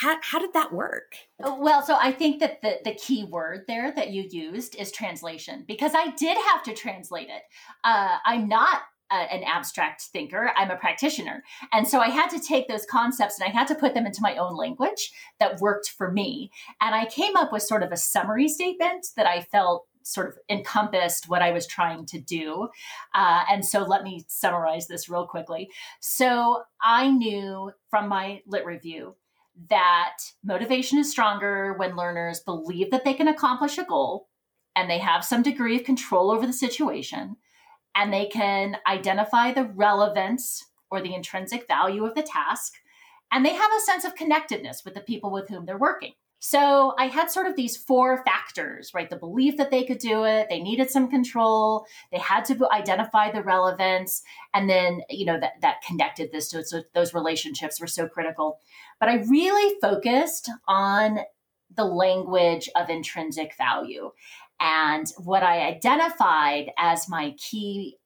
How, 0.00 0.18
how 0.22 0.38
did 0.38 0.52
that 0.54 0.72
work? 0.72 1.14
Oh, 1.42 1.60
well, 1.60 1.82
so 1.82 1.96
I 2.00 2.12
think 2.12 2.40
that 2.40 2.62
the, 2.62 2.78
the 2.84 2.94
key 2.94 3.24
word 3.24 3.64
there 3.68 3.92
that 3.94 4.10
you 4.10 4.26
used 4.30 4.74
is 4.76 4.90
translation 4.90 5.64
because 5.66 5.92
I 5.94 6.10
did 6.12 6.36
have 6.50 6.62
to 6.64 6.74
translate 6.74 7.28
it. 7.28 7.42
Uh, 7.84 8.16
I'm 8.24 8.48
not 8.48 8.82
an 9.12 9.42
abstract 9.44 10.02
thinker. 10.02 10.52
I'm 10.56 10.70
a 10.70 10.76
practitioner. 10.76 11.42
And 11.72 11.86
so 11.86 12.00
I 12.00 12.08
had 12.08 12.28
to 12.30 12.40
take 12.40 12.66
those 12.66 12.86
concepts 12.86 13.38
and 13.38 13.46
I 13.46 13.52
had 13.52 13.68
to 13.68 13.74
put 13.74 13.92
them 13.92 14.06
into 14.06 14.22
my 14.22 14.36
own 14.36 14.56
language 14.56 15.12
that 15.38 15.60
worked 15.60 15.90
for 15.90 16.10
me. 16.10 16.50
And 16.80 16.94
I 16.94 17.04
came 17.04 17.36
up 17.36 17.52
with 17.52 17.62
sort 17.62 17.82
of 17.82 17.92
a 17.92 17.96
summary 17.96 18.48
statement 18.48 19.08
that 19.16 19.26
I 19.26 19.42
felt 19.42 19.86
sort 20.04 20.28
of 20.28 20.38
encompassed 20.48 21.28
what 21.28 21.42
I 21.42 21.52
was 21.52 21.66
trying 21.66 22.06
to 22.06 22.20
do. 22.20 22.68
Uh, 23.14 23.44
and 23.50 23.64
so 23.64 23.80
let 23.80 24.02
me 24.02 24.24
summarize 24.28 24.88
this 24.88 25.08
real 25.08 25.26
quickly. 25.26 25.70
So 26.00 26.62
I 26.82 27.10
knew 27.10 27.72
from 27.90 28.08
my 28.08 28.42
lit 28.46 28.66
review 28.66 29.16
that 29.68 30.16
motivation 30.42 30.98
is 30.98 31.10
stronger 31.10 31.74
when 31.74 31.96
learners 31.96 32.40
believe 32.40 32.90
that 32.90 33.04
they 33.04 33.14
can 33.14 33.28
accomplish 33.28 33.78
a 33.78 33.84
goal 33.84 34.28
and 34.74 34.88
they 34.88 34.98
have 34.98 35.24
some 35.24 35.42
degree 35.42 35.76
of 35.76 35.84
control 35.84 36.30
over 36.30 36.46
the 36.46 36.52
situation 36.52 37.36
and 37.94 38.12
they 38.12 38.26
can 38.26 38.76
identify 38.86 39.52
the 39.52 39.64
relevance 39.64 40.64
or 40.90 41.00
the 41.00 41.14
intrinsic 41.14 41.66
value 41.66 42.04
of 42.04 42.14
the 42.14 42.22
task, 42.22 42.74
and 43.32 43.44
they 43.44 43.54
have 43.54 43.70
a 43.72 43.80
sense 43.80 44.04
of 44.04 44.14
connectedness 44.14 44.82
with 44.84 44.94
the 44.94 45.00
people 45.00 45.32
with 45.32 45.48
whom 45.48 45.64
they're 45.64 45.78
working. 45.78 46.12
So 46.44 46.92
I 46.98 47.06
had 47.06 47.30
sort 47.30 47.46
of 47.46 47.54
these 47.54 47.76
four 47.76 48.24
factors, 48.24 48.92
right? 48.92 49.08
The 49.08 49.14
belief 49.14 49.58
that 49.58 49.70
they 49.70 49.84
could 49.84 49.98
do 49.98 50.24
it, 50.24 50.48
they 50.50 50.60
needed 50.60 50.90
some 50.90 51.08
control, 51.08 51.86
they 52.10 52.18
had 52.18 52.44
to 52.46 52.68
identify 52.72 53.30
the 53.30 53.44
relevance, 53.44 54.22
and 54.52 54.68
then, 54.68 55.02
you 55.08 55.24
know, 55.24 55.38
that, 55.38 55.60
that 55.60 55.82
connected 55.86 56.32
this 56.32 56.48
to 56.48 56.64
so 56.64 56.82
those 56.94 57.14
relationships 57.14 57.80
were 57.80 57.86
so 57.86 58.08
critical. 58.08 58.58
But 58.98 59.08
I 59.08 59.18
really 59.18 59.78
focused 59.80 60.50
on 60.66 61.20
the 61.76 61.84
language 61.84 62.68
of 62.74 62.90
intrinsic 62.90 63.56
value. 63.56 64.10
And 64.58 65.06
what 65.18 65.44
I 65.44 65.68
identified 65.68 66.72
as 66.76 67.08
my 67.08 67.36
key 67.38 67.98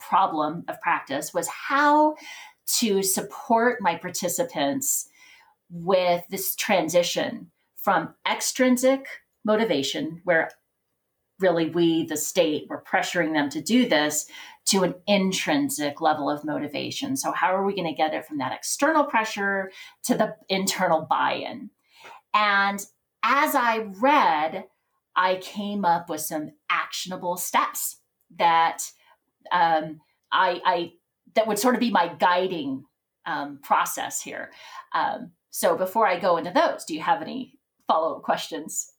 problem 0.00 0.64
of 0.68 0.80
practice 0.80 1.34
was 1.34 1.48
how 1.48 2.16
to 2.78 3.02
support 3.02 3.82
my 3.82 3.96
participants 3.96 5.10
with 5.70 6.24
this 6.30 6.56
transition 6.56 7.50
from 7.78 8.14
extrinsic 8.30 9.06
motivation, 9.44 10.20
where 10.24 10.50
really 11.38 11.70
we, 11.70 12.04
the 12.04 12.16
state, 12.16 12.66
were 12.68 12.82
pressuring 12.82 13.32
them 13.32 13.48
to 13.50 13.60
do 13.60 13.88
this, 13.88 14.26
to 14.66 14.82
an 14.82 14.94
intrinsic 15.06 16.00
level 16.00 16.28
of 16.28 16.44
motivation. 16.44 17.16
So, 17.16 17.32
how 17.32 17.54
are 17.54 17.64
we 17.64 17.74
going 17.74 17.88
to 17.88 17.94
get 17.94 18.14
it 18.14 18.26
from 18.26 18.38
that 18.38 18.52
external 18.52 19.04
pressure 19.04 19.70
to 20.04 20.14
the 20.14 20.36
internal 20.48 21.06
buy 21.08 21.34
in? 21.34 21.70
And 22.34 22.84
as 23.22 23.54
I 23.54 23.88
read, 24.00 24.64
I 25.16 25.36
came 25.36 25.84
up 25.84 26.10
with 26.10 26.20
some 26.20 26.50
actionable 26.70 27.36
steps 27.36 27.96
that 28.38 28.82
um, 29.50 30.00
I, 30.30 30.60
I, 30.64 30.92
that 31.34 31.46
would 31.46 31.58
sort 31.58 31.74
of 31.74 31.80
be 31.80 31.90
my 31.90 32.08
guiding 32.18 32.84
um, 33.26 33.58
process 33.62 34.20
here. 34.20 34.50
Um, 34.94 35.32
so 35.50 35.76
before 35.76 36.06
I 36.06 36.18
go 36.18 36.36
into 36.36 36.50
those, 36.50 36.84
do 36.84 36.94
you 36.94 37.00
have 37.00 37.22
any 37.22 37.57
follow 37.88 38.16
up 38.16 38.22
questions? 38.22 38.92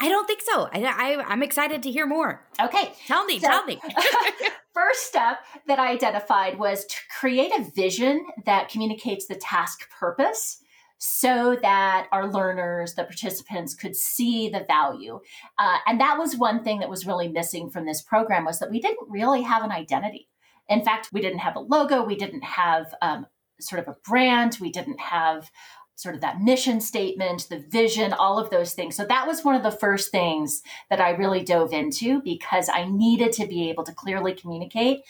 I 0.00 0.08
don't 0.08 0.26
think 0.26 0.42
so. 0.42 0.68
I, 0.72 0.82
I 0.82 1.32
am 1.32 1.42
excited 1.42 1.82
to 1.84 1.90
hear 1.90 2.06
more. 2.06 2.46
Okay, 2.60 2.92
tell 3.06 3.24
me, 3.24 3.38
so, 3.38 3.48
tell 3.48 3.64
me. 3.64 3.80
first 4.76 5.06
step 5.06 5.38
that 5.66 5.78
I 5.78 5.92
identified 5.92 6.58
was 6.58 6.84
to 6.84 6.96
create 7.18 7.50
a 7.50 7.70
vision 7.74 8.26
that 8.44 8.68
communicates 8.68 9.26
the 9.26 9.34
task 9.34 9.88
purpose 9.98 10.58
so 10.98 11.56
that 11.62 12.08
our 12.12 12.30
learners, 12.30 12.94
the 12.94 13.04
participants, 13.04 13.74
could 13.74 13.96
see 13.96 14.48
the 14.48 14.64
value. 14.66 15.20
Uh, 15.58 15.78
and 15.86 16.00
that 16.00 16.18
was 16.18 16.36
one 16.36 16.62
thing 16.62 16.80
that 16.80 16.90
was 16.90 17.06
really 17.06 17.28
missing 17.28 17.70
from 17.70 17.86
this 17.86 18.02
program 18.02 18.44
was 18.44 18.58
that 18.58 18.70
we 18.70 18.80
didn't 18.80 19.08
really 19.08 19.42
have 19.42 19.62
an 19.62 19.72
identity. 19.72 20.28
In 20.68 20.84
fact, 20.84 21.10
we 21.12 21.20
didn't 21.22 21.38
have 21.40 21.56
a 21.56 21.60
logo, 21.60 22.04
we 22.04 22.16
didn't 22.16 22.44
have 22.44 22.94
um, 23.00 23.26
sort 23.60 23.80
of 23.80 23.88
a 23.88 23.96
brand, 24.06 24.58
we 24.60 24.70
didn't 24.70 25.00
have 25.00 25.50
sort 25.96 26.14
of 26.14 26.20
that 26.20 26.40
mission 26.40 26.80
statement, 26.80 27.48
the 27.48 27.58
vision, 27.58 28.12
all 28.12 28.38
of 28.38 28.50
those 28.50 28.74
things. 28.74 28.94
So 28.94 29.04
that 29.06 29.26
was 29.26 29.44
one 29.44 29.54
of 29.54 29.62
the 29.62 29.70
first 29.70 30.12
things 30.12 30.62
that 30.90 31.00
I 31.00 31.10
really 31.10 31.42
dove 31.42 31.72
into 31.72 32.20
because 32.22 32.68
I 32.72 32.84
needed 32.84 33.32
to 33.32 33.46
be 33.46 33.68
able 33.70 33.82
to 33.84 33.92
clearly 33.92 34.34
communicate 34.34 35.00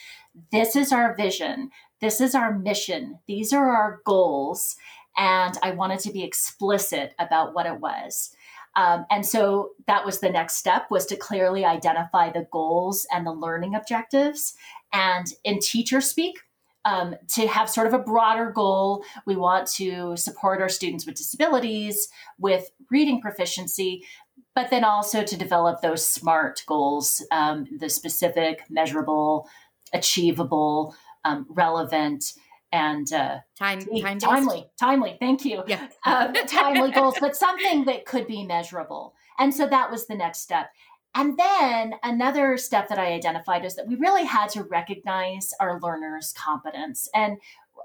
this 0.53 0.77
is 0.77 0.93
our 0.93 1.15
vision, 1.17 1.71
this 2.01 2.21
is 2.21 2.35
our 2.35 2.57
mission, 2.57 3.19
these 3.27 3.53
are 3.53 3.69
our 3.69 4.01
goals. 4.05 4.77
And 5.17 5.59
I 5.63 5.73
wanted 5.73 5.99
to 6.01 6.13
be 6.13 6.23
explicit 6.23 7.15
about 7.19 7.55
what 7.55 7.67
it 7.67 7.81
was. 7.81 8.35
Um, 8.77 9.07
and 9.11 9.25
so 9.25 9.71
that 9.87 10.05
was 10.05 10.21
the 10.21 10.29
next 10.29 10.57
step 10.57 10.91
was 10.91 11.07
to 11.07 11.17
clearly 11.17 11.65
identify 11.65 12.31
the 12.31 12.47
goals 12.53 13.07
and 13.11 13.27
the 13.27 13.33
learning 13.33 13.75
objectives. 13.75 14.55
And 14.93 15.27
in 15.43 15.59
teacher 15.61 16.03
speak, 16.03 16.41
um, 16.87 17.17
to 17.35 17.47
have 17.49 17.69
sort 17.69 17.89
of 17.89 17.93
a 17.93 17.99
broader 17.99 18.51
goal. 18.51 19.05
We 19.27 19.37
want 19.37 19.67
to 19.73 20.17
support 20.17 20.63
our 20.63 20.69
students 20.69 21.05
with 21.05 21.17
disabilities, 21.17 22.09
with 22.39 22.71
reading 22.91 23.21
proficiency, 23.21 24.05
but 24.55 24.71
then 24.71 24.85
also 24.85 25.23
to 25.23 25.37
develop 25.37 25.83
those 25.83 26.07
SMART 26.07 26.63
goals 26.67 27.27
um, 27.33 27.67
the 27.79 27.91
specific, 27.91 28.63
measurable, 28.71 29.49
achievable, 29.93 30.95
um, 31.25 31.45
relevant, 31.51 32.33
and 32.73 33.13
uh, 33.13 33.39
time, 33.59 33.81
time 34.01 34.19
timely, 34.19 34.67
timely. 34.79 35.17
Thank 35.19 35.45
you. 35.45 35.65
Yeah. 35.67 35.89
uh, 36.05 36.33
timely 36.47 36.93
goals, 36.93 37.17
but 37.21 37.35
something 37.35 37.85
that 37.87 38.07
could 38.07 38.27
be 38.27 38.45
measurable. 38.45 39.15
And 39.39 39.53
so 39.53 39.67
that 39.67 39.91
was 39.91 40.07
the 40.07 40.15
next 40.15 40.41
step. 40.41 40.71
And 41.17 41.39
then 41.39 41.95
another 42.03 42.59
step 42.59 42.89
that 42.89 42.99
I 42.99 43.15
identified 43.15 43.65
is 43.65 43.75
that 43.77 43.89
we 43.89 43.97
really 43.97 44.25
had 44.25 44.51
to 44.51 44.63
recognize 44.63 45.55
our 45.59 45.81
learners' 45.81 46.35
competence. 46.37 47.09
And, 47.15 47.39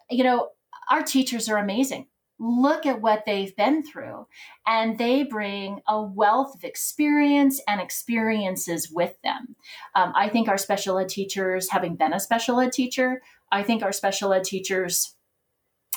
you 0.09 0.25
know, 0.25 0.49
our 0.89 1.01
teachers 1.01 1.47
are 1.47 1.57
amazing. 1.57 2.07
Look 2.39 2.85
at 2.85 3.01
what 3.01 3.23
they've 3.25 3.55
been 3.55 3.83
through. 3.83 4.27
And 4.67 4.97
they 4.97 5.23
bring 5.23 5.79
a 5.87 6.01
wealth 6.01 6.55
of 6.55 6.65
experience 6.65 7.61
and 7.69 7.79
experiences 7.79 8.91
with 8.91 9.15
them. 9.23 9.55
Um, 9.95 10.11
I 10.13 10.27
think 10.27 10.49
our 10.49 10.57
special 10.57 10.97
ed 10.97 11.07
teachers, 11.07 11.69
having 11.69 11.95
been 11.95 12.13
a 12.13 12.19
special 12.19 12.59
ed 12.59 12.73
teacher, 12.73 13.21
I 13.49 13.63
think 13.63 13.81
our 13.81 13.93
special 13.93 14.33
ed 14.33 14.43
teachers 14.43 15.15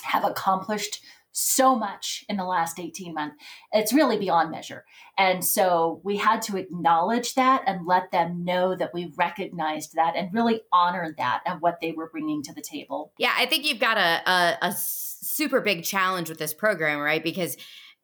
have 0.05 0.25
accomplished 0.25 1.01
so 1.35 1.75
much 1.75 2.25
in 2.29 2.37
the 2.37 2.45
last 2.45 2.79
18 2.79 3.13
months. 3.13 3.37
It's 3.73 3.93
really 3.93 4.17
beyond 4.17 4.53
measure. 4.53 4.85
And 5.19 5.45
so 5.45 6.01
we 6.05 6.17
had 6.17 6.41
to 6.43 6.57
acknowledge 6.57 7.35
that 7.35 7.65
and 7.67 7.87
let 7.87 8.13
them 8.13 8.45
know 8.45 8.77
that 8.77 8.95
we 8.95 9.13
recognized 9.17 9.95
that 9.95 10.15
and 10.17 10.33
really 10.33 10.63
honored 10.73 11.17
that 11.19 11.43
and 11.45 11.61
what 11.61 11.81
they 11.81 11.91
were 11.91 12.09
bringing 12.09 12.43
to 12.45 12.55
the 12.55 12.63
table. 12.63 13.13
Yeah, 13.19 13.35
I 13.37 13.47
think 13.47 13.65
you've 13.65 13.81
got 13.81 13.99
a, 13.99 14.31
a, 14.31 14.59
a 14.69 14.73
super 14.77 15.61
big 15.61 15.83
challenge 15.83 16.29
with 16.29 16.39
this 16.39 16.55
program, 16.55 17.01
right? 17.01 17.23
Because 17.23 17.57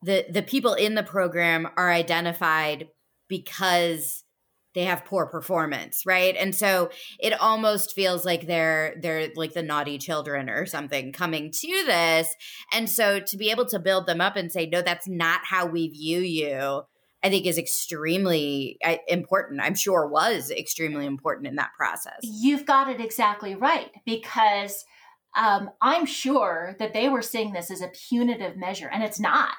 the 0.03 0.27
the 0.31 0.43
people 0.43 0.75
in 0.75 0.95
the 0.95 1.03
program 1.03 1.69
are 1.77 1.91
identified 1.91 2.89
because 3.29 4.25
they 4.75 4.85
have 4.85 5.05
poor 5.05 5.27
performance 5.27 6.05
right? 6.07 6.37
And 6.37 6.55
so 6.55 6.91
it 7.19 7.39
almost 7.41 7.95
feels 7.95 8.25
like 8.25 8.47
they're 8.47 8.95
they're 9.01 9.29
like 9.35 9.53
the 9.53 9.63
naughty 9.63 9.99
children 9.99 10.49
or 10.49 10.67
something 10.67 11.13
coming 11.13 11.51
to 11.51 11.85
this. 11.87 12.35
And 12.73 12.89
so 12.89 13.21
to 13.21 13.37
be 13.37 13.51
able 13.51 13.67
to 13.67 13.79
build 13.79 14.07
them 14.07 14.21
up 14.21 14.37
and 14.37 14.51
say 14.51 14.67
no 14.67 14.83
that's 14.83 15.09
not 15.09 15.41
how 15.45 15.67
we 15.67 15.89
view 15.89 16.21
you 16.21 16.83
i 17.23 17.29
think 17.29 17.47
is 17.47 17.59
extremely 17.59 18.79
important. 19.09 19.61
I'm 19.61 19.75
sure 19.75 20.07
was 20.09 20.51
extremely 20.51 21.07
important 21.07 21.47
in 21.47 21.57
that 21.57 21.71
process. 21.77 22.21
You've 22.23 22.67
got 22.67 22.89
it 22.89 23.01
exactly 23.01 23.55
right 23.55 23.91
because 24.05 24.85
um, 25.37 25.71
i'm 25.81 26.07
sure 26.07 26.75
that 26.81 26.93
they 26.93 27.09
were 27.09 27.23
seeing 27.23 27.53
this 27.53 27.71
as 27.71 27.83
a 27.83 27.93
punitive 28.09 28.57
measure 28.57 28.89
and 28.89 29.03
it's 29.03 29.21
not. 29.21 29.55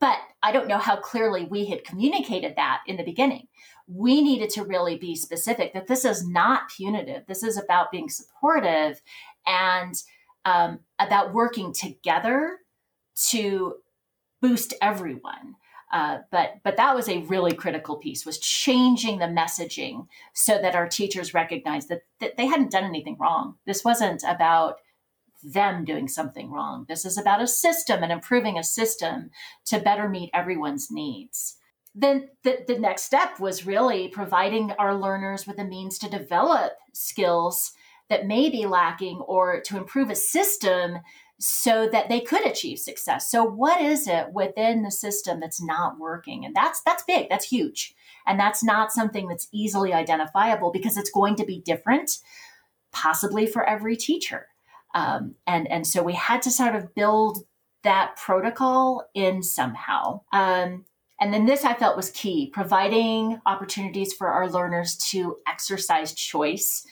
But 0.00 0.18
I 0.44 0.52
don't 0.52 0.68
know 0.68 0.78
how 0.78 0.96
clearly 0.96 1.48
we 1.50 1.66
had 1.66 1.82
communicated 1.84 2.54
that 2.56 2.82
in 2.86 2.96
the 2.96 3.02
beginning. 3.02 3.48
We 3.90 4.22
needed 4.22 4.50
to 4.50 4.64
really 4.64 4.96
be 4.96 5.16
specific 5.16 5.72
that 5.72 5.86
this 5.86 6.04
is 6.04 6.28
not 6.28 6.68
punitive. 6.76 7.26
This 7.26 7.42
is 7.42 7.56
about 7.56 7.90
being 7.90 8.10
supportive 8.10 9.00
and 9.46 9.94
um, 10.44 10.80
about 10.98 11.32
working 11.32 11.72
together 11.72 12.58
to 13.30 13.76
boost 14.40 14.74
everyone. 14.80 15.56
Uh, 15.90 16.18
but 16.30 16.56
but 16.62 16.76
that 16.76 16.94
was 16.94 17.08
a 17.08 17.22
really 17.22 17.54
critical 17.54 17.96
piece 17.96 18.26
was 18.26 18.38
changing 18.38 19.18
the 19.18 19.24
messaging 19.24 20.06
so 20.34 20.60
that 20.60 20.74
our 20.74 20.86
teachers 20.86 21.32
recognized 21.32 21.88
that, 21.88 22.02
that 22.20 22.36
they 22.36 22.46
hadn't 22.46 22.70
done 22.70 22.84
anything 22.84 23.16
wrong. 23.18 23.54
This 23.66 23.84
wasn't 23.84 24.22
about 24.28 24.80
them 25.42 25.84
doing 25.84 26.08
something 26.08 26.50
wrong. 26.50 26.84
This 26.88 27.04
is 27.04 27.16
about 27.16 27.40
a 27.40 27.46
system 27.46 28.02
and 28.02 28.12
improving 28.12 28.58
a 28.58 28.64
system 28.64 29.30
to 29.66 29.80
better 29.80 30.08
meet 30.08 30.30
everyone's 30.34 30.90
needs. 30.90 31.56
Then 32.00 32.28
the, 32.44 32.64
the 32.66 32.78
next 32.78 33.02
step 33.02 33.40
was 33.40 33.66
really 33.66 34.06
providing 34.06 34.70
our 34.78 34.94
learners 34.94 35.46
with 35.46 35.58
a 35.58 35.64
means 35.64 35.98
to 35.98 36.08
develop 36.08 36.74
skills 36.92 37.72
that 38.08 38.26
may 38.26 38.48
be 38.48 38.66
lacking 38.66 39.18
or 39.18 39.60
to 39.62 39.76
improve 39.76 40.08
a 40.08 40.14
system 40.14 40.98
so 41.40 41.88
that 41.88 42.08
they 42.08 42.20
could 42.20 42.46
achieve 42.46 42.78
success. 42.78 43.30
So 43.30 43.42
what 43.42 43.80
is 43.80 44.06
it 44.06 44.32
within 44.32 44.82
the 44.82 44.92
system 44.92 45.40
that's 45.40 45.60
not 45.60 45.98
working? 45.98 46.44
And 46.44 46.54
that's 46.54 46.80
that's 46.82 47.02
big, 47.02 47.28
that's 47.28 47.48
huge. 47.48 47.94
And 48.26 48.38
that's 48.38 48.62
not 48.62 48.92
something 48.92 49.26
that's 49.26 49.48
easily 49.52 49.92
identifiable 49.92 50.70
because 50.70 50.96
it's 50.96 51.10
going 51.10 51.34
to 51.36 51.44
be 51.44 51.60
different 51.60 52.18
possibly 52.92 53.46
for 53.46 53.68
every 53.68 53.96
teacher. 53.96 54.46
Um, 54.94 55.34
and 55.46 55.68
and 55.70 55.86
so 55.86 56.02
we 56.02 56.14
had 56.14 56.42
to 56.42 56.50
sort 56.50 56.76
of 56.76 56.94
build 56.94 57.38
that 57.82 58.16
protocol 58.16 59.04
in 59.14 59.42
somehow. 59.42 60.22
Um, 60.32 60.84
and 61.20 61.34
then 61.34 61.46
this 61.46 61.64
I 61.64 61.74
felt 61.74 61.96
was 61.96 62.10
key, 62.10 62.50
providing 62.52 63.40
opportunities 63.44 64.12
for 64.12 64.28
our 64.28 64.48
learners 64.48 64.96
to 65.10 65.38
exercise 65.48 66.12
choice 66.12 66.86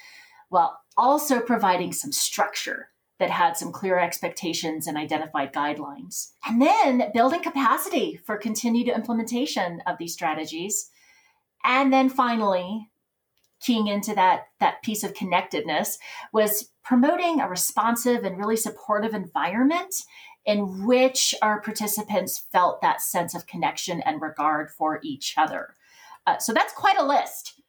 while 0.49 0.81
also 0.97 1.41
providing 1.41 1.93
some 1.93 2.13
structure 2.13 2.89
that 3.19 3.31
had 3.31 3.57
some 3.57 3.73
clear 3.73 3.99
expectations 3.99 4.87
and 4.87 4.99
identified 4.99 5.53
guidelines. 5.53 6.33
And 6.47 6.61
then 6.61 7.11
building 7.15 7.43
capacity 7.43 8.21
for 8.25 8.37
continued 8.37 8.89
implementation 8.89 9.81
of 9.87 9.97
these 9.99 10.13
strategies. 10.13 10.91
And 11.65 11.93
then 11.93 12.09
finally, 12.09 12.91
keying 13.61 13.87
into 13.87 14.15
that 14.15 14.49
that 14.61 14.83
piece 14.83 15.03
of 15.03 15.15
connectedness 15.15 15.99
was 16.33 16.71
promoting 16.85 17.41
a 17.41 17.49
responsive 17.49 18.25
and 18.25 18.39
really 18.39 18.57
supportive 18.57 19.15
environment 19.15 19.95
in 20.47 20.87
which 20.87 21.35
our 21.43 21.61
participants 21.61 22.45
felt 22.53 22.81
that 22.81 23.03
sense 23.03 23.35
of 23.35 23.47
connection 23.47 24.01
and 24.03 24.23
regard 24.23 24.71
for 24.71 25.01
each 25.03 25.35
other. 25.37 25.77
Uh, 26.27 26.39
so 26.39 26.53
that's 26.53 26.73
quite 26.73 26.99
a 26.99 27.05
list 27.05 27.61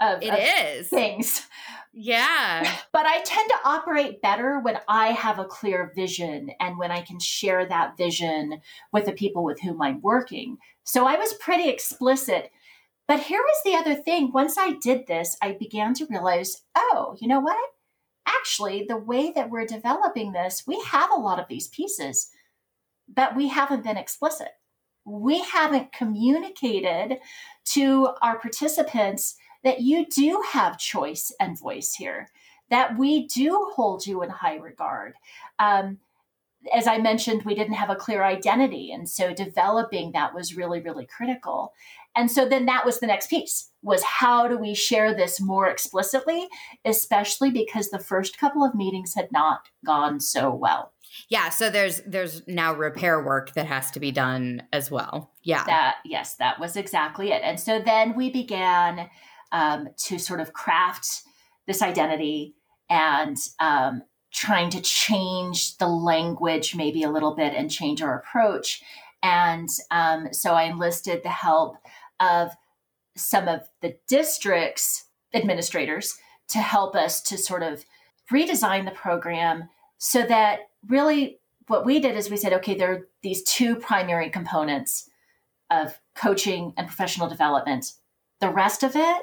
of, 0.00 0.22
it 0.22 0.32
of 0.32 0.38
is. 0.40 0.88
things. 0.88 1.46
Yeah. 1.94 2.62
But 2.92 3.04
I 3.04 3.20
tend 3.20 3.50
to 3.50 3.68
operate 3.68 4.22
better 4.22 4.58
when 4.58 4.78
I 4.88 5.08
have 5.08 5.38
a 5.38 5.44
clear 5.44 5.92
vision 5.94 6.50
and 6.58 6.78
when 6.78 6.90
I 6.90 7.02
can 7.02 7.20
share 7.20 7.66
that 7.66 7.98
vision 7.98 8.60
with 8.92 9.04
the 9.04 9.12
people 9.12 9.44
with 9.44 9.60
whom 9.60 9.82
I'm 9.82 10.00
working. 10.00 10.56
So 10.84 11.06
I 11.06 11.16
was 11.16 11.34
pretty 11.34 11.68
explicit. 11.68 12.50
But 13.06 13.20
here 13.20 13.42
was 13.42 13.60
the 13.64 13.74
other 13.74 13.94
thing. 13.94 14.32
Once 14.32 14.56
I 14.58 14.72
did 14.80 15.06
this, 15.06 15.36
I 15.42 15.52
began 15.52 15.92
to 15.94 16.06
realize 16.08 16.62
oh, 16.74 17.14
you 17.20 17.28
know 17.28 17.40
what? 17.40 17.58
Actually, 18.26 18.84
the 18.88 18.96
way 18.96 19.32
that 19.34 19.50
we're 19.50 19.66
developing 19.66 20.32
this, 20.32 20.64
we 20.66 20.80
have 20.82 21.10
a 21.10 21.20
lot 21.20 21.38
of 21.38 21.48
these 21.48 21.68
pieces, 21.68 22.30
but 23.12 23.36
we 23.36 23.48
haven't 23.48 23.84
been 23.84 23.96
explicit. 23.96 24.50
We 25.04 25.40
haven't 25.42 25.92
communicated 25.92 27.18
to 27.66 28.10
our 28.22 28.38
participants 28.38 29.36
that 29.64 29.80
you 29.80 30.06
do 30.06 30.42
have 30.52 30.78
choice 30.78 31.32
and 31.40 31.58
voice 31.58 31.94
here, 31.94 32.30
that 32.70 32.96
we 32.96 33.26
do 33.26 33.70
hold 33.74 34.06
you 34.06 34.22
in 34.22 34.30
high 34.30 34.56
regard. 34.56 35.14
Um, 35.58 35.98
as 36.72 36.86
I 36.86 36.98
mentioned, 36.98 37.42
we 37.42 37.54
didn't 37.54 37.74
have 37.74 37.90
a 37.90 37.96
clear 37.96 38.22
identity. 38.22 38.92
And 38.92 39.08
so 39.08 39.34
developing 39.34 40.12
that 40.12 40.34
was 40.34 40.56
really, 40.56 40.80
really 40.80 41.06
critical. 41.06 41.72
And 42.16 42.30
so 42.30 42.48
then 42.48 42.66
that 42.66 42.84
was 42.84 43.00
the 43.00 43.06
next 43.06 43.30
piece 43.30 43.70
was 43.82 44.02
how 44.02 44.46
do 44.46 44.56
we 44.58 44.74
share 44.74 45.14
this 45.14 45.40
more 45.40 45.66
explicitly, 45.66 46.46
especially 46.84 47.50
because 47.50 47.90
the 47.90 47.98
first 47.98 48.38
couple 48.38 48.64
of 48.64 48.74
meetings 48.74 49.14
had 49.14 49.30
not 49.32 49.68
gone 49.84 50.20
so 50.20 50.54
well. 50.54 50.92
Yeah, 51.28 51.50
so 51.50 51.68
there's 51.68 52.00
there's 52.06 52.46
now 52.46 52.72
repair 52.72 53.22
work 53.22 53.52
that 53.54 53.66
has 53.66 53.90
to 53.92 54.00
be 54.00 54.12
done 54.12 54.62
as 54.72 54.90
well. 54.90 55.30
Yeah. 55.42 55.64
That 55.64 55.96
yes, 56.04 56.36
that 56.36 56.58
was 56.58 56.76
exactly 56.76 57.32
it. 57.32 57.42
And 57.42 57.60
so 57.60 57.80
then 57.80 58.16
we 58.16 58.30
began 58.30 59.10
um, 59.50 59.88
to 60.04 60.18
sort 60.18 60.40
of 60.40 60.52
craft 60.52 61.22
this 61.66 61.82
identity 61.82 62.54
and 62.88 63.36
um, 63.60 64.02
trying 64.32 64.70
to 64.70 64.80
change 64.80 65.76
the 65.76 65.86
language 65.86 66.74
maybe 66.74 67.02
a 67.02 67.10
little 67.10 67.34
bit 67.34 67.52
and 67.54 67.70
change 67.70 68.02
our 68.02 68.18
approach. 68.18 68.82
And 69.22 69.68
um, 69.90 70.32
so 70.32 70.54
I 70.54 70.64
enlisted 70.64 71.22
the 71.22 71.28
help 71.28 71.76
of 72.22 72.52
some 73.16 73.48
of 73.48 73.60
the 73.80 73.96
district's 74.08 75.06
administrators 75.34 76.16
to 76.48 76.58
help 76.58 76.94
us 76.94 77.20
to 77.22 77.36
sort 77.36 77.62
of 77.62 77.84
redesign 78.32 78.84
the 78.84 78.92
program 78.92 79.68
so 79.98 80.22
that 80.22 80.60
really 80.88 81.38
what 81.68 81.84
we 81.84 82.00
did 82.00 82.16
is 82.16 82.30
we 82.30 82.36
said, 82.36 82.52
okay, 82.52 82.74
there 82.74 82.92
are 82.92 83.08
these 83.22 83.42
two 83.42 83.76
primary 83.76 84.30
components 84.30 85.08
of 85.70 85.98
coaching 86.14 86.72
and 86.76 86.86
professional 86.86 87.28
development. 87.28 87.92
The 88.40 88.50
rest 88.50 88.82
of 88.82 88.96
it 88.96 89.22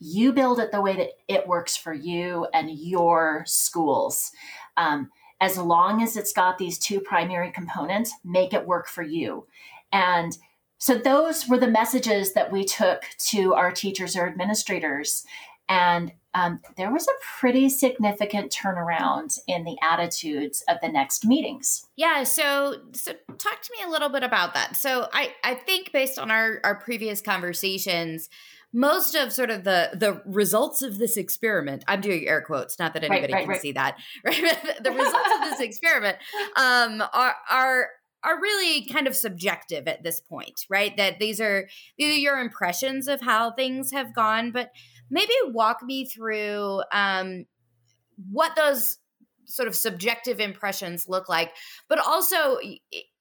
you 0.00 0.32
build 0.32 0.60
it 0.60 0.70
the 0.70 0.80
way 0.80 0.96
that 0.96 1.10
it 1.26 1.46
works 1.46 1.76
for 1.76 1.92
you 1.92 2.46
and 2.54 2.70
your 2.70 3.42
schools. 3.46 4.30
Um, 4.76 5.10
as 5.40 5.56
long 5.56 6.02
as 6.02 6.16
it's 6.16 6.32
got 6.32 6.58
these 6.58 6.78
two 6.78 7.00
primary 7.00 7.50
components, 7.50 8.12
make 8.24 8.52
it 8.52 8.66
work 8.66 8.88
for 8.88 9.02
you. 9.02 9.46
And 9.92 10.36
so 10.78 10.94
those 10.96 11.48
were 11.48 11.58
the 11.58 11.68
messages 11.68 12.32
that 12.34 12.52
we 12.52 12.64
took 12.64 13.02
to 13.26 13.54
our 13.54 13.72
teachers 13.72 14.16
or 14.16 14.26
administrators. 14.26 15.24
And 15.68 16.12
um, 16.34 16.60
there 16.76 16.90
was 16.90 17.06
a 17.06 17.12
pretty 17.40 17.68
significant 17.68 18.52
turnaround 18.52 19.38
in 19.46 19.64
the 19.64 19.76
attitudes 19.82 20.62
of 20.68 20.78
the 20.80 20.88
next 20.88 21.26
meetings. 21.26 21.86
Yeah. 21.96 22.22
So, 22.22 22.76
so 22.92 23.12
talk 23.38 23.60
to 23.62 23.72
me 23.76 23.84
a 23.84 23.90
little 23.90 24.08
bit 24.08 24.22
about 24.22 24.54
that. 24.54 24.76
So 24.76 25.08
I, 25.12 25.34
I 25.42 25.54
think 25.54 25.92
based 25.92 26.18
on 26.18 26.30
our, 26.30 26.60
our 26.64 26.76
previous 26.76 27.20
conversations, 27.20 28.30
most 28.72 29.14
of 29.14 29.32
sort 29.32 29.50
of 29.50 29.64
the 29.64 29.90
the 29.94 30.20
results 30.26 30.82
of 30.82 30.98
this 30.98 31.16
experiment 31.16 31.82
i'm 31.88 32.02
doing 32.02 32.28
air 32.28 32.42
quotes 32.42 32.78
not 32.78 32.92
that 32.92 33.02
anybody 33.02 33.32
right, 33.32 33.38
right, 33.38 33.44
can 33.44 33.48
right. 33.48 33.60
see 33.62 33.72
that 33.72 33.96
right 34.26 34.82
the 34.82 34.90
results 34.90 35.30
of 35.36 35.40
this 35.40 35.60
experiment 35.60 36.18
um, 36.56 37.02
are 37.14 37.34
are 37.48 37.88
are 38.24 38.40
really 38.40 38.84
kind 38.84 39.06
of 39.06 39.16
subjective 39.16 39.86
at 39.86 40.02
this 40.02 40.20
point 40.20 40.64
right? 40.68 40.96
That 40.96 41.18
these 41.18 41.40
are 41.40 41.68
these 41.98 42.14
are 42.14 42.18
your 42.18 42.38
impressions 42.38 43.08
of 43.08 43.20
how 43.20 43.52
things 43.52 43.92
have 43.92 44.14
gone 44.14 44.50
but 44.52 44.70
maybe 45.10 45.32
walk 45.46 45.82
me 45.82 46.04
through 46.06 46.82
um, 46.92 47.46
what 48.30 48.56
those 48.56 48.98
sort 49.46 49.66
of 49.66 49.74
subjective 49.74 50.40
impressions 50.40 51.08
look 51.08 51.26
like 51.26 51.54
but 51.88 51.98
also 51.98 52.58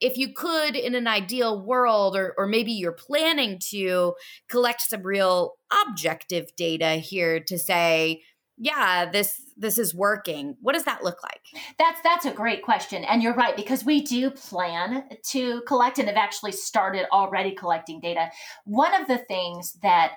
if 0.01 0.17
you 0.17 0.33
could 0.33 0.75
in 0.75 0.93
an 0.93 1.07
ideal 1.07 1.65
world 1.65 2.17
or, 2.17 2.33
or 2.37 2.45
maybe 2.45 2.73
you're 2.73 2.91
planning 2.91 3.57
to 3.57 4.13
collect 4.49 4.81
some 4.81 5.03
real 5.03 5.53
objective 5.87 6.53
data 6.57 6.95
here 6.95 7.39
to 7.39 7.57
say 7.57 8.21
yeah 8.57 9.09
this 9.09 9.46
this 9.57 9.77
is 9.77 9.93
working 9.93 10.55
what 10.61 10.73
does 10.73 10.83
that 10.83 11.03
look 11.03 11.21
like? 11.23 11.41
That's 11.77 11.99
that's 12.03 12.25
a 12.25 12.31
great 12.31 12.61
question 12.61 13.03
and 13.03 13.21
you're 13.21 13.33
right 13.33 13.55
because 13.55 13.83
we 13.83 14.01
do 14.01 14.29
plan 14.29 15.05
to 15.29 15.61
collect 15.61 15.99
and 15.99 16.07
have 16.07 16.17
actually 16.17 16.51
started 16.51 17.07
already 17.11 17.51
collecting 17.51 17.99
data. 17.99 18.29
One 18.65 18.93
of 18.99 19.07
the 19.07 19.17
things 19.17 19.73
that 19.81 20.13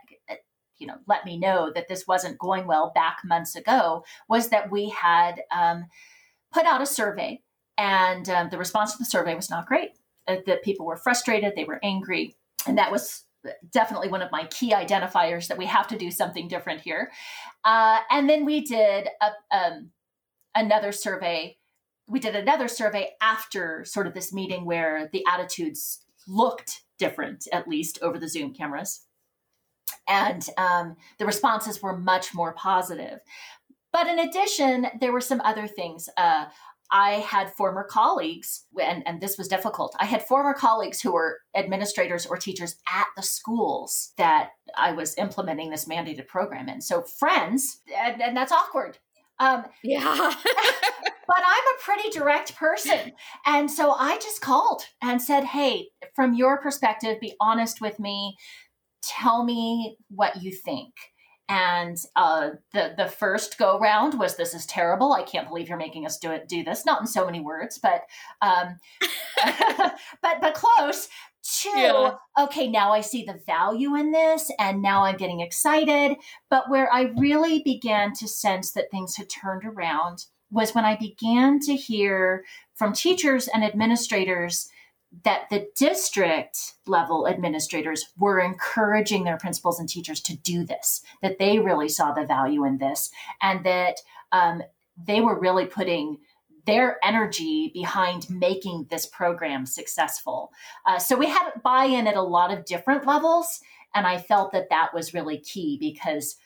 you 0.78 0.86
know 0.86 0.96
let 1.06 1.24
me 1.24 1.38
know 1.38 1.70
that 1.74 1.88
this 1.88 2.06
wasn't 2.06 2.38
going 2.38 2.66
well 2.66 2.92
back 2.94 3.18
months 3.24 3.56
ago 3.56 4.04
was 4.28 4.48
that 4.48 4.70
we 4.70 4.88
had 4.90 5.42
um, 5.50 5.86
put 6.52 6.66
out 6.66 6.82
a 6.82 6.86
survey 6.86 7.40
and 7.78 8.28
um, 8.28 8.48
the 8.50 8.58
response 8.58 8.92
to 8.92 8.98
the 8.98 9.04
survey 9.04 9.34
was 9.34 9.50
not 9.50 9.66
great. 9.66 9.90
Uh, 10.28 10.36
that 10.46 10.62
people 10.62 10.84
were 10.84 10.96
frustrated 10.96 11.54
they 11.56 11.64
were 11.64 11.80
angry 11.82 12.36
and 12.66 12.76
that 12.76 12.92
was 12.92 13.24
definitely 13.72 14.08
one 14.08 14.22
of 14.22 14.30
my 14.30 14.44
key 14.46 14.72
identifiers 14.72 15.48
that 15.48 15.58
we 15.58 15.66
have 15.66 15.86
to 15.86 15.96
do 15.96 16.10
something 16.10 16.48
different 16.48 16.80
here 16.80 17.10
uh, 17.64 18.00
and 18.10 18.28
then 18.28 18.44
we 18.44 18.60
did 18.60 19.08
a, 19.20 19.56
um, 19.56 19.90
another 20.54 20.92
survey 20.92 21.56
we 22.06 22.18
did 22.18 22.34
another 22.34 22.68
survey 22.68 23.10
after 23.22 23.84
sort 23.84 24.06
of 24.06 24.14
this 24.14 24.32
meeting 24.32 24.64
where 24.64 25.08
the 25.12 25.24
attitudes 25.26 26.00
looked 26.26 26.82
different 26.98 27.46
at 27.52 27.68
least 27.68 27.98
over 28.02 28.18
the 28.18 28.28
zoom 28.28 28.52
cameras 28.52 29.06
and 30.08 30.46
um, 30.58 30.96
the 31.18 31.26
responses 31.26 31.82
were 31.82 31.96
much 31.96 32.34
more 32.34 32.52
positive. 32.52 33.20
But 33.92 34.06
in 34.06 34.18
addition, 34.18 34.86
there 35.00 35.12
were 35.12 35.20
some 35.20 35.40
other 35.42 35.66
things. 35.66 36.08
Uh, 36.16 36.46
I 36.90 37.12
had 37.12 37.54
former 37.54 37.84
colleagues, 37.84 38.66
and, 38.80 39.06
and 39.06 39.20
this 39.20 39.38
was 39.38 39.48
difficult. 39.48 39.94
I 39.98 40.06
had 40.06 40.26
former 40.26 40.54
colleagues 40.54 41.00
who 41.00 41.12
were 41.12 41.38
administrators 41.54 42.26
or 42.26 42.36
teachers 42.36 42.76
at 42.92 43.06
the 43.16 43.22
schools 43.22 44.12
that 44.18 44.50
I 44.76 44.92
was 44.92 45.16
implementing 45.16 45.70
this 45.70 45.86
mandated 45.86 46.26
program 46.26 46.68
in. 46.68 46.80
So, 46.80 47.02
friends, 47.02 47.80
and, 47.96 48.20
and 48.20 48.36
that's 48.36 48.52
awkward. 48.52 48.98
Um, 49.38 49.64
yeah. 49.82 50.00
but 50.42 51.36
I'm 51.46 51.64
a 51.74 51.82
pretty 51.82 52.10
direct 52.10 52.56
person. 52.56 53.12
And 53.46 53.70
so 53.70 53.92
I 53.92 54.16
just 54.16 54.40
called 54.40 54.82
and 55.00 55.22
said, 55.22 55.44
hey, 55.44 55.88
from 56.14 56.34
your 56.34 56.60
perspective, 56.60 57.20
be 57.20 57.34
honest 57.40 57.80
with 57.80 57.98
me 57.98 58.36
tell 59.02 59.44
me 59.44 59.96
what 60.08 60.42
you 60.42 60.52
think. 60.52 60.92
And 61.50 62.00
uh, 62.14 62.50
the 62.72 62.94
the 62.96 63.08
first 63.08 63.58
go 63.58 63.76
round 63.80 64.16
was 64.16 64.36
this 64.36 64.54
is 64.54 64.64
terrible. 64.66 65.12
I 65.12 65.24
can't 65.24 65.48
believe 65.48 65.68
you're 65.68 65.76
making 65.76 66.06
us 66.06 66.16
do 66.16 66.30
it 66.30 66.48
do 66.48 66.62
this. 66.62 66.86
Not 66.86 67.00
in 67.00 67.08
so 67.08 67.26
many 67.26 67.40
words, 67.40 67.76
but 67.76 68.02
um, 68.40 68.78
but 70.22 70.40
but 70.40 70.54
close 70.54 71.08
to 71.62 71.68
yeah. 71.70 72.14
okay. 72.38 72.68
Now 72.68 72.92
I 72.92 73.00
see 73.00 73.24
the 73.24 73.40
value 73.46 73.96
in 73.96 74.12
this, 74.12 74.48
and 74.60 74.80
now 74.80 75.02
I'm 75.04 75.16
getting 75.16 75.40
excited. 75.40 76.18
But 76.48 76.70
where 76.70 76.92
I 76.92 77.12
really 77.18 77.60
began 77.64 78.12
to 78.14 78.28
sense 78.28 78.70
that 78.72 78.92
things 78.92 79.16
had 79.16 79.28
turned 79.28 79.64
around 79.64 80.26
was 80.52 80.72
when 80.72 80.84
I 80.84 80.96
began 80.96 81.58
to 81.60 81.74
hear 81.74 82.44
from 82.76 82.92
teachers 82.92 83.48
and 83.48 83.64
administrators 83.64 84.70
that 85.24 85.50
the 85.50 85.68
district 85.76 86.74
level 86.86 87.26
administrators 87.26 88.06
were 88.16 88.40
encouraging 88.40 89.24
their 89.24 89.36
principals 89.36 89.80
and 89.80 89.88
teachers 89.88 90.20
to 90.20 90.36
do 90.36 90.64
this, 90.64 91.02
that 91.22 91.38
they 91.38 91.58
really 91.58 91.88
saw 91.88 92.12
the 92.12 92.24
value 92.24 92.64
in 92.64 92.78
this, 92.78 93.10
and 93.42 93.64
that 93.64 93.96
um, 94.32 94.62
they 94.96 95.20
were 95.20 95.38
really 95.38 95.66
putting 95.66 96.18
their 96.66 96.98
energy 97.02 97.70
behind 97.74 98.30
making 98.30 98.86
this 98.90 99.06
program 99.06 99.66
successful. 99.66 100.52
Uh, 100.86 100.98
so 100.98 101.16
we 101.16 101.26
had 101.26 101.50
buy 101.64 101.84
in 101.84 102.06
at 102.06 102.16
a 102.16 102.22
lot 102.22 102.52
of 102.52 102.64
different 102.64 103.06
levels. 103.06 103.60
And 103.94 104.06
I 104.06 104.18
felt 104.18 104.52
that 104.52 104.70
that 104.70 104.94
was 104.94 105.14
really 105.14 105.38
key 105.38 105.76
because 105.80 106.36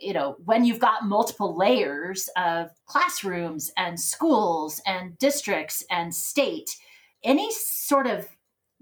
you 0.00 0.12
know, 0.12 0.36
when 0.44 0.64
you've 0.64 0.78
got 0.78 1.06
multiple 1.06 1.56
layers 1.56 2.28
of 2.36 2.70
classrooms 2.86 3.72
and 3.76 3.98
schools 3.98 4.80
and 4.86 5.18
districts 5.18 5.84
and 5.90 6.14
state, 6.14 6.76
any 7.24 7.50
sort 7.52 8.06
of 8.06 8.28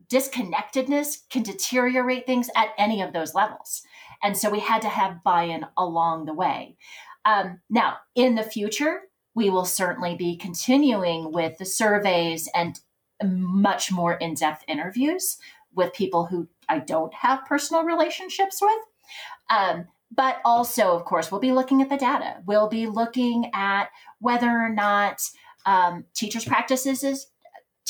disconnectedness 0.08 1.28
can 1.30 1.42
deteriorate 1.42 2.26
things 2.26 2.50
at 2.56 2.70
any 2.78 3.00
of 3.00 3.12
those 3.12 3.34
levels. 3.34 3.82
And 4.22 4.36
so 4.36 4.50
we 4.50 4.60
had 4.60 4.82
to 4.82 4.88
have 4.88 5.22
buy 5.22 5.44
in 5.44 5.66
along 5.76 6.26
the 6.26 6.34
way. 6.34 6.76
Um, 7.24 7.60
now, 7.68 7.98
in 8.14 8.34
the 8.34 8.42
future, 8.42 9.02
we 9.34 9.50
will 9.50 9.64
certainly 9.64 10.16
be 10.16 10.36
continuing 10.36 11.32
with 11.32 11.58
the 11.58 11.64
surveys 11.64 12.48
and 12.54 12.80
much 13.22 13.92
more 13.92 14.14
in 14.14 14.34
depth 14.34 14.64
interviews 14.66 15.38
with 15.74 15.92
people 15.92 16.26
who 16.26 16.48
I 16.68 16.78
don't 16.78 17.14
have 17.14 17.46
personal 17.46 17.84
relationships 17.84 18.60
with. 18.60 18.82
Um, 19.48 19.86
but 20.10 20.38
also, 20.44 20.92
of 20.92 21.04
course, 21.04 21.30
we'll 21.30 21.40
be 21.40 21.52
looking 21.52 21.82
at 21.82 21.88
the 21.88 21.96
data. 21.96 22.42
We'll 22.46 22.68
be 22.68 22.86
looking 22.86 23.50
at 23.54 23.90
whether 24.18 24.48
or 24.48 24.68
not 24.68 25.22
um, 25.66 26.04
teachers' 26.14 26.44
practices 26.44 27.04
is, 27.04 27.26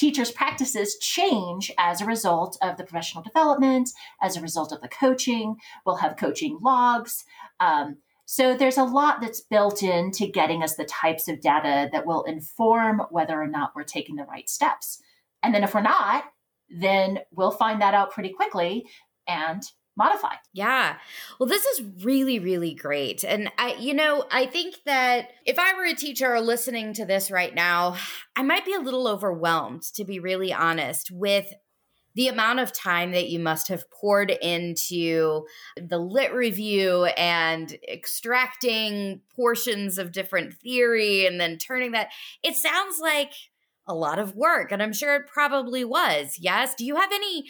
teachers' 0.00 0.32
practices 0.32 0.96
change 0.98 1.70
as 1.76 2.00
a 2.00 2.06
result 2.06 2.56
of 2.62 2.78
the 2.78 2.84
professional 2.84 3.22
development, 3.22 3.90
as 4.22 4.34
a 4.34 4.40
result 4.40 4.72
of 4.72 4.80
the 4.80 4.88
coaching. 4.88 5.56
We'll 5.84 5.96
have 5.96 6.16
coaching 6.16 6.58
logs. 6.62 7.24
Um, 7.60 7.98
so 8.24 8.56
there's 8.56 8.78
a 8.78 8.84
lot 8.84 9.20
that's 9.20 9.42
built 9.42 9.82
into 9.82 10.26
getting 10.26 10.62
us 10.62 10.76
the 10.76 10.84
types 10.86 11.28
of 11.28 11.42
data 11.42 11.90
that 11.92 12.06
will 12.06 12.22
inform 12.22 13.02
whether 13.10 13.38
or 13.38 13.46
not 13.46 13.72
we're 13.76 13.82
taking 13.82 14.16
the 14.16 14.24
right 14.24 14.48
steps. 14.48 15.02
And 15.42 15.54
then 15.54 15.64
if 15.64 15.74
we're 15.74 15.82
not, 15.82 16.24
then 16.70 17.18
we'll 17.32 17.50
find 17.50 17.82
that 17.82 17.92
out 17.92 18.10
pretty 18.10 18.30
quickly 18.30 18.86
and 19.28 19.62
modify. 19.96 20.34
Yeah. 20.52 20.96
Well, 21.38 21.48
this 21.48 21.64
is 21.66 21.82
really, 22.02 22.38
really 22.38 22.74
great. 22.74 23.24
And 23.24 23.50
I, 23.58 23.74
you 23.78 23.92
know, 23.92 24.24
I 24.30 24.46
think 24.46 24.76
that 24.86 25.28
if 25.44 25.58
I 25.58 25.74
were 25.74 25.84
a 25.84 25.94
teacher 25.94 26.40
listening 26.40 26.94
to 26.94 27.04
this 27.04 27.30
right 27.30 27.54
now, 27.54 27.96
I 28.34 28.42
might 28.42 28.64
be 28.64 28.74
a 28.74 28.80
little 28.80 29.06
overwhelmed, 29.06 29.82
to 29.94 30.04
be 30.04 30.18
really 30.18 30.52
honest, 30.52 31.10
with 31.10 31.52
the 32.14 32.28
amount 32.28 32.58
of 32.58 32.72
time 32.72 33.12
that 33.12 33.28
you 33.28 33.38
must 33.38 33.68
have 33.68 33.90
poured 33.90 34.30
into 34.30 35.46
the 35.76 35.98
lit 35.98 36.32
review 36.32 37.04
and 37.04 37.76
extracting 37.88 39.20
portions 39.34 39.98
of 39.98 40.12
different 40.12 40.54
theory 40.54 41.26
and 41.26 41.40
then 41.40 41.56
turning 41.56 41.92
that 41.92 42.08
it 42.42 42.56
sounds 42.56 42.98
like 43.00 43.32
a 43.86 43.94
lot 43.94 44.18
of 44.18 44.36
work 44.36 44.72
and 44.72 44.82
i'm 44.82 44.92
sure 44.92 45.14
it 45.16 45.26
probably 45.26 45.84
was 45.84 46.36
yes 46.38 46.74
do 46.74 46.84
you 46.84 46.96
have 46.96 47.10
any 47.12 47.44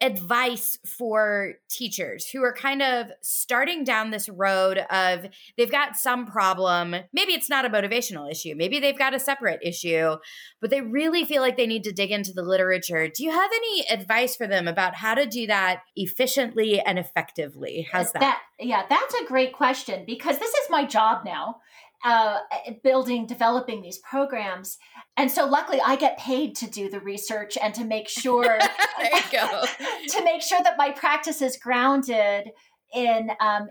advice 0.00 0.78
for 0.86 1.54
teachers 1.68 2.26
who 2.26 2.42
are 2.42 2.54
kind 2.54 2.82
of 2.82 3.06
starting 3.20 3.84
down 3.84 4.10
this 4.10 4.28
road 4.28 4.78
of 4.90 5.26
they've 5.56 5.70
got 5.70 5.96
some 5.96 6.26
problem. 6.26 6.94
Maybe 7.12 7.32
it's 7.32 7.50
not 7.50 7.64
a 7.64 7.70
motivational 7.70 8.30
issue. 8.30 8.54
Maybe 8.56 8.80
they've 8.80 8.98
got 8.98 9.14
a 9.14 9.18
separate 9.18 9.60
issue 9.62 10.16
but 10.60 10.70
they 10.70 10.80
really 10.80 11.24
feel 11.24 11.42
like 11.42 11.56
they 11.56 11.66
need 11.66 11.84
to 11.84 11.92
dig 11.92 12.10
into 12.10 12.32
the 12.32 12.42
literature. 12.42 13.08
Do 13.08 13.24
you 13.24 13.30
have 13.30 13.50
any 13.50 13.86
advice 13.88 14.36
for 14.36 14.46
them 14.46 14.68
about 14.68 14.94
how 14.94 15.14
to 15.14 15.26
do 15.26 15.46
that 15.46 15.82
efficiently 15.96 16.80
and 16.80 16.98
effectively? 16.98 17.88
How's 17.90 18.12
that, 18.12 18.20
that? 18.20 18.42
yeah 18.58 18.84
that's 18.88 19.14
a 19.14 19.24
great 19.24 19.52
question 19.52 20.04
because 20.06 20.38
this 20.38 20.50
is 20.50 20.70
my 20.70 20.84
job 20.84 21.24
now 21.24 21.56
uh, 22.04 22.38
building, 22.82 23.26
developing 23.26 23.82
these 23.82 23.98
programs. 23.98 24.78
And 25.16 25.30
so 25.30 25.46
luckily 25.46 25.80
I 25.84 25.96
get 25.96 26.18
paid 26.18 26.56
to 26.56 26.70
do 26.70 26.88
the 26.88 27.00
research 27.00 27.58
and 27.60 27.74
to 27.74 27.84
make 27.84 28.08
sure 28.08 28.44
there 28.98 29.14
you 29.14 29.22
go. 29.32 29.64
to 30.08 30.24
make 30.24 30.42
sure 30.42 30.62
that 30.62 30.78
my 30.78 30.90
practice 30.90 31.42
is 31.42 31.56
grounded 31.56 32.52
in 32.94 33.30
um, 33.40 33.68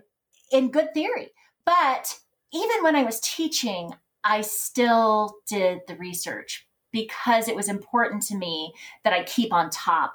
in 0.51 0.71
good 0.71 0.93
theory. 0.93 1.31
But 1.65 2.19
even 2.53 2.83
when 2.83 2.95
I 2.95 3.03
was 3.03 3.19
teaching, 3.19 3.91
I 4.23 4.41
still 4.41 5.37
did 5.47 5.81
the 5.87 5.95
research 5.95 6.67
because 6.91 7.47
it 7.47 7.55
was 7.55 7.69
important 7.69 8.23
to 8.23 8.35
me 8.35 8.73
that 9.03 9.13
I 9.13 9.23
keep 9.23 9.53
on 9.53 9.69
top 9.69 10.13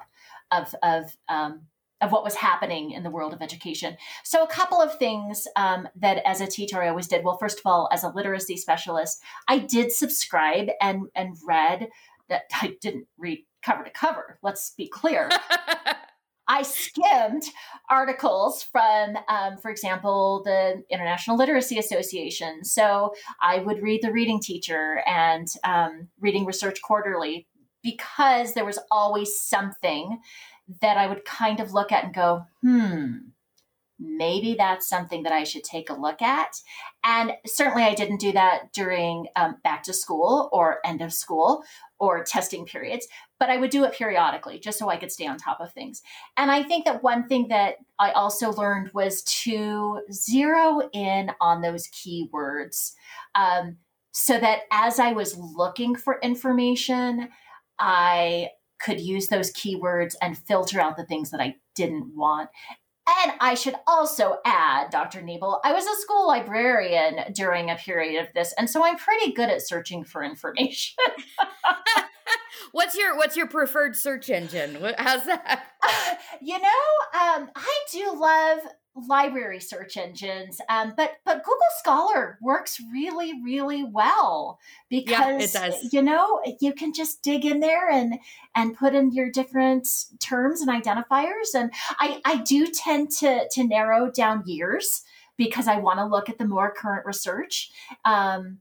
of 0.51 0.75
of 0.83 1.17
um, 1.29 1.63
of 2.05 2.13
what 2.13 2.23
was 2.23 2.35
happening 2.35 2.91
in 2.91 3.03
the 3.03 3.11
world 3.11 3.33
of 3.33 3.41
education. 3.41 3.97
So, 4.23 4.45
a 4.45 4.47
couple 4.47 4.81
of 4.81 4.99
things 4.99 5.49
um, 5.57 5.89
that 5.97 6.23
as 6.27 6.41
a 6.41 6.47
teacher 6.47 6.83
I 6.83 6.89
always 6.89 7.09
did. 7.09 7.25
Well, 7.25 7.39
first 7.39 7.59
of 7.59 7.67
all, 7.67 7.89
as 7.93 8.05
a 8.05 8.11
literacy 8.11 8.59
specialist, 8.59 9.23
I 9.49 9.59
did 9.59 9.91
subscribe 9.91 10.69
and 10.81 11.09
and 11.15 11.37
read 11.47 11.89
that 12.29 12.43
I 12.53 12.77
didn't 12.81 13.07
read 13.17 13.45
cover 13.63 13.83
to 13.83 13.91
cover. 13.91 14.39
Let's 14.43 14.71
be 14.77 14.87
clear. 14.87 15.31
I 16.47 16.61
skimmed 16.61 17.45
articles 17.89 18.63
from, 18.63 19.17
um, 19.29 19.57
for 19.57 19.71
example, 19.71 20.43
the 20.45 20.85
International 20.91 21.39
Literacy 21.39 21.79
Association. 21.79 22.65
So 22.65 23.15
I 23.41 23.61
would 23.61 23.81
read 23.83 24.03
the 24.03 24.13
Reading 24.13 24.41
Teacher 24.41 25.03
and 25.07 25.49
um, 25.65 26.09
Reading 26.21 26.45
Research 26.45 26.83
Quarterly 26.83 27.47
because 27.83 28.53
there 28.53 28.65
was 28.65 28.79
always 28.91 29.39
something 29.39 30.19
that 30.81 30.97
I 30.97 31.07
would 31.07 31.25
kind 31.25 31.61
of 31.61 31.73
look 31.73 31.93
at 31.93 32.05
and 32.05 32.15
go, 32.15 32.45
hmm, 32.63 33.17
maybe 33.99 34.55
that's 34.55 34.89
something 34.89 35.23
that 35.23 35.33
I 35.33 35.45
should 35.45 35.65
take 35.65 35.89
a 35.89 35.95
look 35.95 36.21
at. 36.21 36.61
And 37.05 37.33
certainly 37.47 37.85
I 37.85 37.95
didn't 37.95 38.21
do 38.21 38.33
that 38.33 38.73
during 38.73 39.29
um, 39.37 39.57
back 39.63 39.83
to 39.85 39.93
school 39.93 40.49
or 40.53 40.79
end 40.85 41.01
of 41.01 41.13
school 41.13 41.63
or 41.99 42.25
testing 42.25 42.67
periods, 42.67 43.07
but 43.39 43.51
I 43.51 43.57
would 43.57 43.71
do 43.71 43.85
it 43.85 43.95
periodically 43.95 44.59
just 44.59 44.79
so 44.79 44.89
I 44.89 44.97
could 44.97 45.13
stay 45.13 45.27
on 45.27 45.39
top 45.39 45.61
of 45.61 45.73
things. 45.73 46.03
And 46.37 46.51
I 46.51 46.63
think 46.63 46.85
that 46.87 47.03
one 47.03 47.29
thing 47.29 47.49
that 47.49 47.77
I 47.99 48.11
also 48.13 48.53
learned 48.53 48.91
was 48.95 49.23
to 49.45 50.01
zero 50.11 50.89
in 50.93 51.31
on 51.41 51.63
those 51.63 51.89
keywords 51.89 52.93
um, 53.35 53.77
so 54.13 54.39
that 54.39 54.63
as 54.71 54.99
I 54.99 55.13
was 55.13 55.37
looking 55.37 55.97
for 55.97 56.19
information, 56.21 57.29
I 57.79 58.51
could 58.85 59.01
use 59.01 59.29
those 59.29 59.53
keywords 59.53 60.15
and 60.21 60.37
filter 60.37 60.81
out 60.81 60.97
the 60.97 61.07
things 61.07 61.31
that 61.31 61.41
I 61.41 61.57
didn't 61.75 62.15
want. 62.15 62.51
And 63.23 63.33
I 63.41 63.55
should 63.55 63.75
also 63.87 64.39
add, 64.47 64.91
Dr. 64.91 65.21
Nebel, 65.21 65.61
I 65.63 65.73
was 65.73 65.87
a 65.87 66.01
school 66.01 66.27
librarian 66.27 67.33
during 67.35 67.71
a 67.71 67.77
period 67.77 68.23
of 68.23 68.33
this, 68.35 68.55
and 68.57 68.69
so 68.69 68.85
I'm 68.85 68.97
pretty 68.97 69.33
good 69.33 69.51
at 69.51 69.61
searching 69.61 70.05
for 70.05 70.23
information. 70.23 70.97
what's 72.73 72.97
your 72.97 73.15
what's 73.17 73.37
your 73.37 73.47
preferred 73.47 73.95
search 73.95 74.31
engine? 74.31 74.79
How's 74.97 75.27
that? 75.27 75.67
you 76.41 76.59
know, 76.59 76.69
um, 77.13 77.51
I 77.55 77.79
do 77.93 78.15
love 78.19 78.61
library 78.97 79.59
search 79.59 79.97
engines 79.97 80.61
um, 80.69 80.95
but 80.97 81.15
but 81.25 81.43
google 81.43 81.54
scholar 81.79 82.39
works 82.43 82.81
really 82.93 83.33
really 83.43 83.85
well 83.85 84.59
because 84.89 85.55
yeah, 85.55 85.73
you 85.93 86.03
know 86.03 86.41
you 86.61 86.73
can 86.73 86.93
just 86.93 87.23
dig 87.23 87.45
in 87.45 87.61
there 87.61 87.91
and 87.91 88.15
and 88.55 88.77
put 88.77 88.95
in 88.95 89.13
your 89.13 89.31
different 89.31 89.87
terms 90.21 90.61
and 90.61 90.71
identifiers. 90.71 91.55
And 91.55 91.73
i 91.99 92.21
i 92.25 92.37
do 92.39 92.67
tend 92.67 93.11
to 93.21 93.49
to 93.51 93.65
narrow 93.65 94.11
down 94.11 94.43
years 94.47 95.03
because 95.37 95.69
i 95.69 95.79
want 95.79 95.99
to 95.99 96.07
look 96.07 96.29
at 96.29 96.39
the 96.39 96.47
more 96.47 96.73
current 96.73 97.07
research 97.07 97.71
um, 98.05 98.59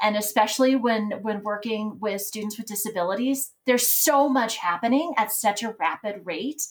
and 0.00 0.16
especially 0.16 0.76
when 0.76 1.12
when 1.22 1.42
working 1.42 1.98
with 2.00 2.20
students 2.20 2.56
with 2.58 2.66
disabilities 2.66 3.52
there's 3.66 3.88
so 3.88 4.28
much 4.28 4.56
happening 4.56 5.12
at 5.16 5.32
such 5.32 5.62
a 5.62 5.74
rapid 5.78 6.20
rate 6.24 6.62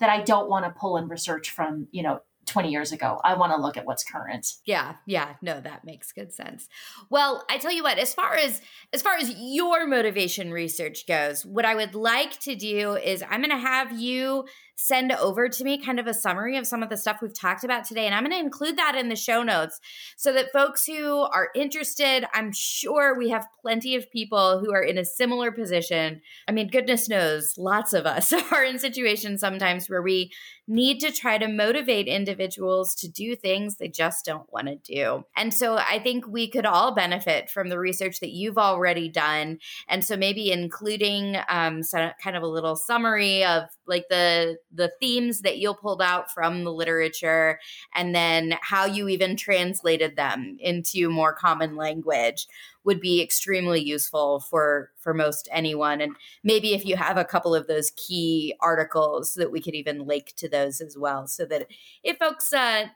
that 0.00 0.10
i 0.10 0.22
don't 0.22 0.48
want 0.48 0.64
to 0.64 0.70
pull 0.78 0.96
in 0.96 1.08
research 1.08 1.50
from 1.50 1.86
you 1.90 2.02
know 2.02 2.20
20 2.48 2.70
years 2.70 2.92
ago. 2.92 3.20
I 3.24 3.34
want 3.34 3.52
to 3.52 3.60
look 3.60 3.76
at 3.76 3.86
what's 3.86 4.04
current. 4.04 4.46
Yeah, 4.64 4.96
yeah, 5.06 5.34
no, 5.42 5.60
that 5.60 5.84
makes 5.84 6.12
good 6.12 6.32
sense. 6.32 6.68
Well, 7.10 7.44
I 7.48 7.58
tell 7.58 7.72
you 7.72 7.82
what, 7.82 7.98
as 7.98 8.14
far 8.14 8.34
as 8.34 8.60
as 8.92 9.02
far 9.02 9.16
as 9.16 9.32
your 9.36 9.86
motivation 9.86 10.52
research 10.52 11.06
goes, 11.06 11.44
what 11.44 11.64
I 11.64 11.74
would 11.74 11.94
like 11.94 12.38
to 12.40 12.54
do 12.54 12.96
is 12.96 13.22
I'm 13.28 13.42
going 13.42 13.50
to 13.50 13.56
have 13.56 13.98
you 13.98 14.46
send 14.78 15.10
over 15.10 15.48
to 15.48 15.64
me 15.64 15.76
kind 15.76 15.98
of 15.98 16.06
a 16.06 16.14
summary 16.14 16.56
of 16.56 16.66
some 16.66 16.84
of 16.84 16.88
the 16.88 16.96
stuff 16.96 17.18
we've 17.20 17.38
talked 17.38 17.64
about 17.64 17.84
today. 17.84 18.06
And 18.06 18.14
I'm 18.14 18.22
going 18.22 18.30
to 18.30 18.38
include 18.38 18.78
that 18.78 18.94
in 18.94 19.08
the 19.08 19.16
show 19.16 19.42
notes 19.42 19.80
so 20.16 20.32
that 20.32 20.52
folks 20.52 20.86
who 20.86 21.18
are 21.18 21.48
interested, 21.56 22.24
I'm 22.32 22.52
sure 22.52 23.18
we 23.18 23.30
have 23.30 23.48
plenty 23.60 23.96
of 23.96 24.10
people 24.10 24.60
who 24.60 24.72
are 24.72 24.82
in 24.82 24.96
a 24.96 25.04
similar 25.04 25.50
position. 25.50 26.20
I 26.46 26.52
mean, 26.52 26.68
goodness 26.68 27.08
knows, 27.08 27.54
lots 27.58 27.92
of 27.92 28.06
us 28.06 28.32
are 28.52 28.62
in 28.62 28.78
situations 28.78 29.40
sometimes 29.40 29.90
where 29.90 30.02
we 30.02 30.30
need 30.68 31.00
to 31.00 31.10
try 31.10 31.38
to 31.38 31.48
motivate 31.48 32.06
individuals 32.06 32.94
to 32.94 33.08
do 33.08 33.34
things 33.34 33.76
they 33.76 33.88
just 33.88 34.24
don't 34.24 34.52
want 34.52 34.66
to 34.66 34.76
do. 34.76 35.24
And 35.36 35.52
so 35.52 35.76
I 35.76 35.98
think 35.98 36.26
we 36.28 36.48
could 36.48 36.66
all 36.66 36.94
benefit 36.94 37.50
from 37.50 37.70
the 37.70 37.78
research 37.78 38.20
that 38.20 38.30
you've 38.30 38.58
already 38.58 39.08
done. 39.08 39.58
And 39.88 40.04
so 40.04 40.16
maybe 40.16 40.52
including 40.52 41.36
um, 41.48 41.80
kind 41.90 42.36
of 42.36 42.42
a 42.42 42.46
little 42.46 42.76
summary 42.76 43.44
of 43.44 43.64
like 43.86 44.04
the 44.10 44.58
the 44.72 44.92
themes 45.00 45.40
that 45.40 45.58
you 45.58 45.72
pulled 45.74 46.02
out 46.02 46.30
from 46.30 46.64
the 46.64 46.72
literature 46.72 47.58
and 47.94 48.14
then 48.14 48.58
how 48.60 48.84
you 48.84 49.08
even 49.08 49.36
translated 49.36 50.16
them 50.16 50.56
into 50.60 51.08
more 51.08 51.32
common 51.32 51.76
language 51.76 52.46
would 52.84 53.00
be 53.00 53.22
extremely 53.22 53.80
useful 53.80 54.40
for 54.40 54.90
for 54.98 55.14
most 55.14 55.48
anyone 55.52 56.00
and 56.00 56.16
maybe 56.42 56.74
if 56.74 56.84
you 56.84 56.96
have 56.96 57.16
a 57.16 57.24
couple 57.24 57.54
of 57.54 57.66
those 57.66 57.92
key 57.96 58.54
articles 58.60 59.34
that 59.34 59.50
we 59.50 59.60
could 59.60 59.74
even 59.74 60.06
link 60.06 60.34
to 60.36 60.48
those 60.48 60.80
as 60.80 60.96
well 60.98 61.26
so 61.26 61.44
that 61.44 61.66
if 62.02 62.18
folks 62.18 62.52
uh, 62.52 62.86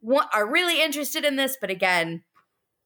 want, 0.00 0.28
are 0.34 0.50
really 0.50 0.82
interested 0.82 1.24
in 1.24 1.36
this 1.36 1.56
but 1.60 1.70
again 1.70 2.22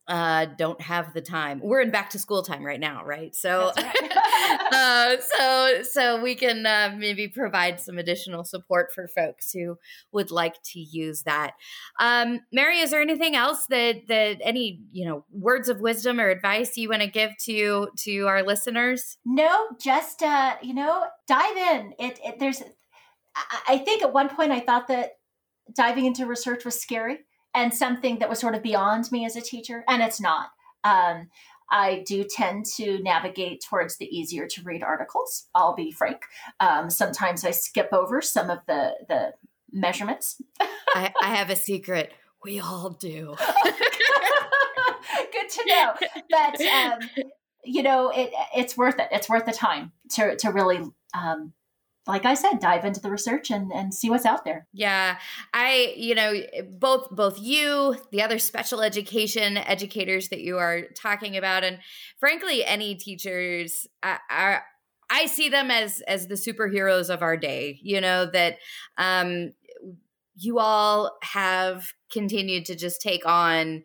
uh, 0.07 0.47
don't 0.59 0.81
have 0.81 1.15
the 1.15 1.21
time. 1.21 1.61
We're 1.63 1.81
in 1.81 1.91
back 1.91 2.11
to 2.11 2.19
school 2.19 2.43
time 2.43 2.63
right 2.63 2.81
now, 2.81 3.05
right? 3.05 3.35
So, 3.35 3.73
right. 3.77 4.13
uh, 4.73 5.17
so, 5.21 5.83
so 5.83 6.23
we 6.23 6.35
can 6.35 6.67
uh, 6.67 6.95
maybe 6.97 7.29
provide 7.29 7.81
some 7.81 7.99
additional 7.99 8.45
support 8.45 8.93
for 8.95 9.09
folks 9.09 9.53
who 9.53 9.77
would 10.13 10.31
like 10.31 10.63
to 10.73 10.81
use 10.81 11.23
that. 11.23 11.53
Um, 12.01 12.41
Mary, 12.53 12.81
is 12.81 12.91
there 12.91 13.03
anything 13.03 13.37
else 13.37 13.67
that 13.69 14.07
that 14.09 14.39
any 14.43 14.81
you 14.93 15.07
know 15.07 15.25
words 15.31 15.69
of 15.69 15.81
wisdom 15.81 16.21
or 16.21 16.29
advice 16.29 16.77
you 16.77 16.89
want 16.89 17.03
to 17.03 17.09
give 17.09 17.31
to 17.45 17.89
to 17.99 18.27
our 18.27 18.43
listeners? 18.43 19.19
No, 19.25 19.69
just 19.81 20.23
uh, 20.23 20.57
you 20.63 20.75
know, 20.75 21.05
dive 21.27 21.57
in. 21.57 21.95
It, 21.99 22.19
it 22.25 22.39
there's, 22.39 22.63
I, 23.69 23.79
think 23.79 24.03
at 24.03 24.13
one 24.13 24.29
point 24.29 24.53
I 24.53 24.61
thought 24.61 24.89
that 24.89 25.13
diving 25.75 26.07
into 26.07 26.27
research 26.27 26.65
was 26.65 26.81
scary 26.81 27.19
and 27.55 27.73
something 27.73 28.19
that 28.19 28.29
was 28.29 28.39
sort 28.39 28.55
of 28.55 28.63
beyond 28.63 29.11
me 29.13 29.25
as 29.25 29.37
a 29.37 29.41
teacher, 29.41 29.85
and 29.89 30.03
it's 30.03 30.21
not. 30.21 30.49
Um, 30.83 31.31
I 31.71 32.05
do 32.07 32.25
tend 32.25 32.67
to 32.77 33.03
navigate 33.03 33.63
towards 33.69 33.97
the 33.97 34.07
easier 34.07 34.47
to 34.47 34.63
read 34.63 34.83
articles. 34.83 35.49
I'll 35.55 35.75
be 35.75 35.91
frank. 35.91 36.23
Um, 36.61 36.91
sometimes 36.91 37.45
I 37.45 37.51
skip 37.51 37.89
over 37.93 38.21
some 38.21 38.51
of 38.51 38.61
the 38.67 38.93
the 39.09 39.33
measurements. 39.73 40.41
I, 40.61 41.13
I 41.21 41.35
have 41.35 41.51
a 41.51 41.57
secret. 41.57 42.13
We 42.45 42.61
all 42.61 42.91
do. 42.91 43.35
Good 43.65 45.49
to 45.51 45.65
know. 45.67 45.95
But 46.31 46.61
um, 46.61 46.99
you 47.65 47.83
know, 47.83 48.11
it 48.11 48.31
it's 48.55 48.77
worth 48.77 48.99
it. 48.99 49.09
It's 49.11 49.29
worth 49.29 49.47
the 49.47 49.53
time 49.53 49.93
to 50.13 50.37
to 50.37 50.51
really 50.51 50.81
um, 51.15 51.53
like 52.07 52.27
I 52.27 52.35
said, 52.35 52.59
dive 52.61 52.85
into 52.85 53.01
the 53.01 53.11
research 53.11 53.51
and, 53.51 53.73
and 53.73 53.95
see 53.95 54.11
what's 54.11 54.27
out 54.27 54.45
there. 54.45 54.67
Yeah. 54.73 55.17
I, 55.55 55.95
you 55.97 56.15
know, 56.15 56.35
both 56.69 57.09
both 57.11 57.41
you, 57.41 57.97
the 58.11 58.23
other 58.23 58.39
special 58.39 58.83
education 58.83 59.57
educators 59.57 60.29
that 60.29 60.41
you 60.41 60.59
are 60.59 60.83
talking 60.95 61.37
about, 61.37 61.65
and 61.65 61.79
frankly, 62.19 62.65
any 62.65 62.95
teachers 62.95 63.87
are 64.03 64.65
I 65.11 65.27
see 65.27 65.49
them 65.49 65.71
as 65.71 66.03
as 66.03 66.27
the 66.27 66.35
superheroes 66.35 67.09
of 67.13 67.23
our 67.23 67.37
day, 67.37 67.79
you 67.83 68.01
know, 68.01 68.27
that 68.27 68.59
um 68.99 69.53
you 70.37 70.59
all 70.59 71.17
have 71.23 71.93
continued 72.13 72.67
to 72.67 72.75
just 72.75 73.01
take 73.01 73.25
on 73.25 73.85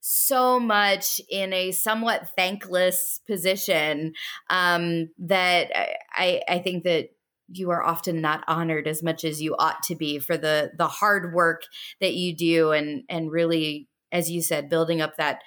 so 0.00 0.58
much 0.58 1.20
in 1.28 1.52
a 1.52 1.72
somewhat 1.72 2.30
thankless 2.34 3.20
position 3.26 4.14
um, 4.48 5.10
that 5.18 5.70
I, 6.12 6.40
I 6.48 6.58
think 6.60 6.84
that 6.84 7.10
you 7.52 7.70
are 7.70 7.82
often 7.82 8.20
not 8.20 8.44
honored 8.46 8.86
as 8.86 9.02
much 9.02 9.24
as 9.24 9.42
you 9.42 9.54
ought 9.58 9.82
to 9.82 9.94
be 9.94 10.18
for 10.18 10.36
the 10.36 10.70
the 10.76 10.88
hard 10.88 11.34
work 11.34 11.62
that 12.00 12.14
you 12.14 12.34
do 12.34 12.72
and 12.72 13.02
and 13.08 13.30
really 13.30 13.88
as 14.12 14.30
you 14.30 14.42
said 14.42 14.68
building 14.68 15.00
up 15.00 15.16
that 15.16 15.40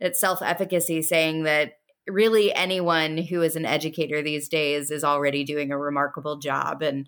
that 0.00 0.16
self-efficacy 0.16 1.02
saying 1.02 1.42
that 1.44 1.72
really 2.08 2.52
anyone 2.54 3.18
who 3.18 3.42
is 3.42 3.56
an 3.56 3.66
educator 3.66 4.22
these 4.22 4.48
days 4.48 4.90
is 4.90 5.04
already 5.04 5.44
doing 5.44 5.70
a 5.70 5.78
remarkable 5.78 6.38
job 6.38 6.82
and 6.82 7.06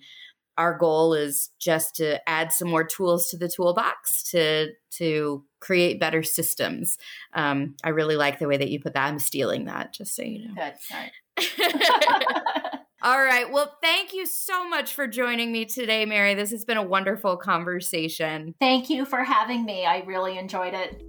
our 0.59 0.77
goal 0.77 1.15
is 1.15 1.51
just 1.59 1.97
to 1.97 2.29
add 2.29 2.53
some 2.53 2.69
more 2.69 2.85
tools 2.85 3.29
to 3.31 3.39
the 3.39 3.49
toolbox 3.49 4.23
to 4.31 4.69
to 4.91 5.45
create 5.61 5.99
better 5.99 6.23
systems. 6.23 6.99
Um, 7.33 7.75
I 7.83 7.89
really 7.91 8.17
like 8.17 8.39
the 8.39 8.49
way 8.49 8.59
that 8.59 8.69
you 8.69 8.79
put 8.79 8.95
that. 8.95 9.09
I'm 9.09 9.19
stealing 9.19 9.65
that, 9.65 9.95
just 9.95 10.15
so 10.15 10.23
you 10.23 10.49
know. 10.49 10.55
Good. 10.55 10.75
Sorry. 10.81 11.13
All 13.05 13.21
right. 13.21 13.51
Well, 13.51 13.77
thank 13.83 14.15
you 14.15 14.27
so 14.27 14.69
much 14.69 14.95
for 14.95 15.09
joining 15.09 15.51
me 15.51 15.65
today, 15.65 16.07
Mary. 16.07 16.35
This 16.35 16.53
has 16.53 16.65
been 16.65 16.77
a 16.77 16.83
wonderful 16.83 17.37
conversation. 17.37 18.55
Thank 18.61 18.89
you 18.89 19.05
for 19.05 19.25
having 19.25 19.65
me. 19.65 19.85
I 19.85 20.05
really 20.07 20.39
enjoyed 20.39 20.73
it. 20.73 21.03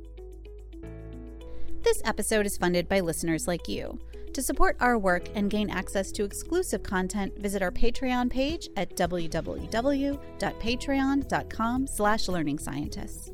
This 1.84 2.02
episode 2.04 2.48
is 2.48 2.58
funded 2.58 2.90
by 2.90 3.02
listeners 3.02 3.48
like 3.48 3.68
you. 3.68 4.00
To 4.34 4.42
support 4.42 4.76
our 4.80 4.98
work 4.98 5.28
and 5.36 5.52
gain 5.52 5.70
access 5.70 6.12
to 6.14 6.24
exclusive 6.24 6.82
content, 6.82 7.38
visit 7.38 7.62
our 7.62 7.70
Patreon 7.70 8.32
page 8.32 8.70
at 8.76 8.96
www.patreon.com 8.96 11.88
slash 11.88 12.28
learning 12.28 12.58
scientists. 12.58 13.30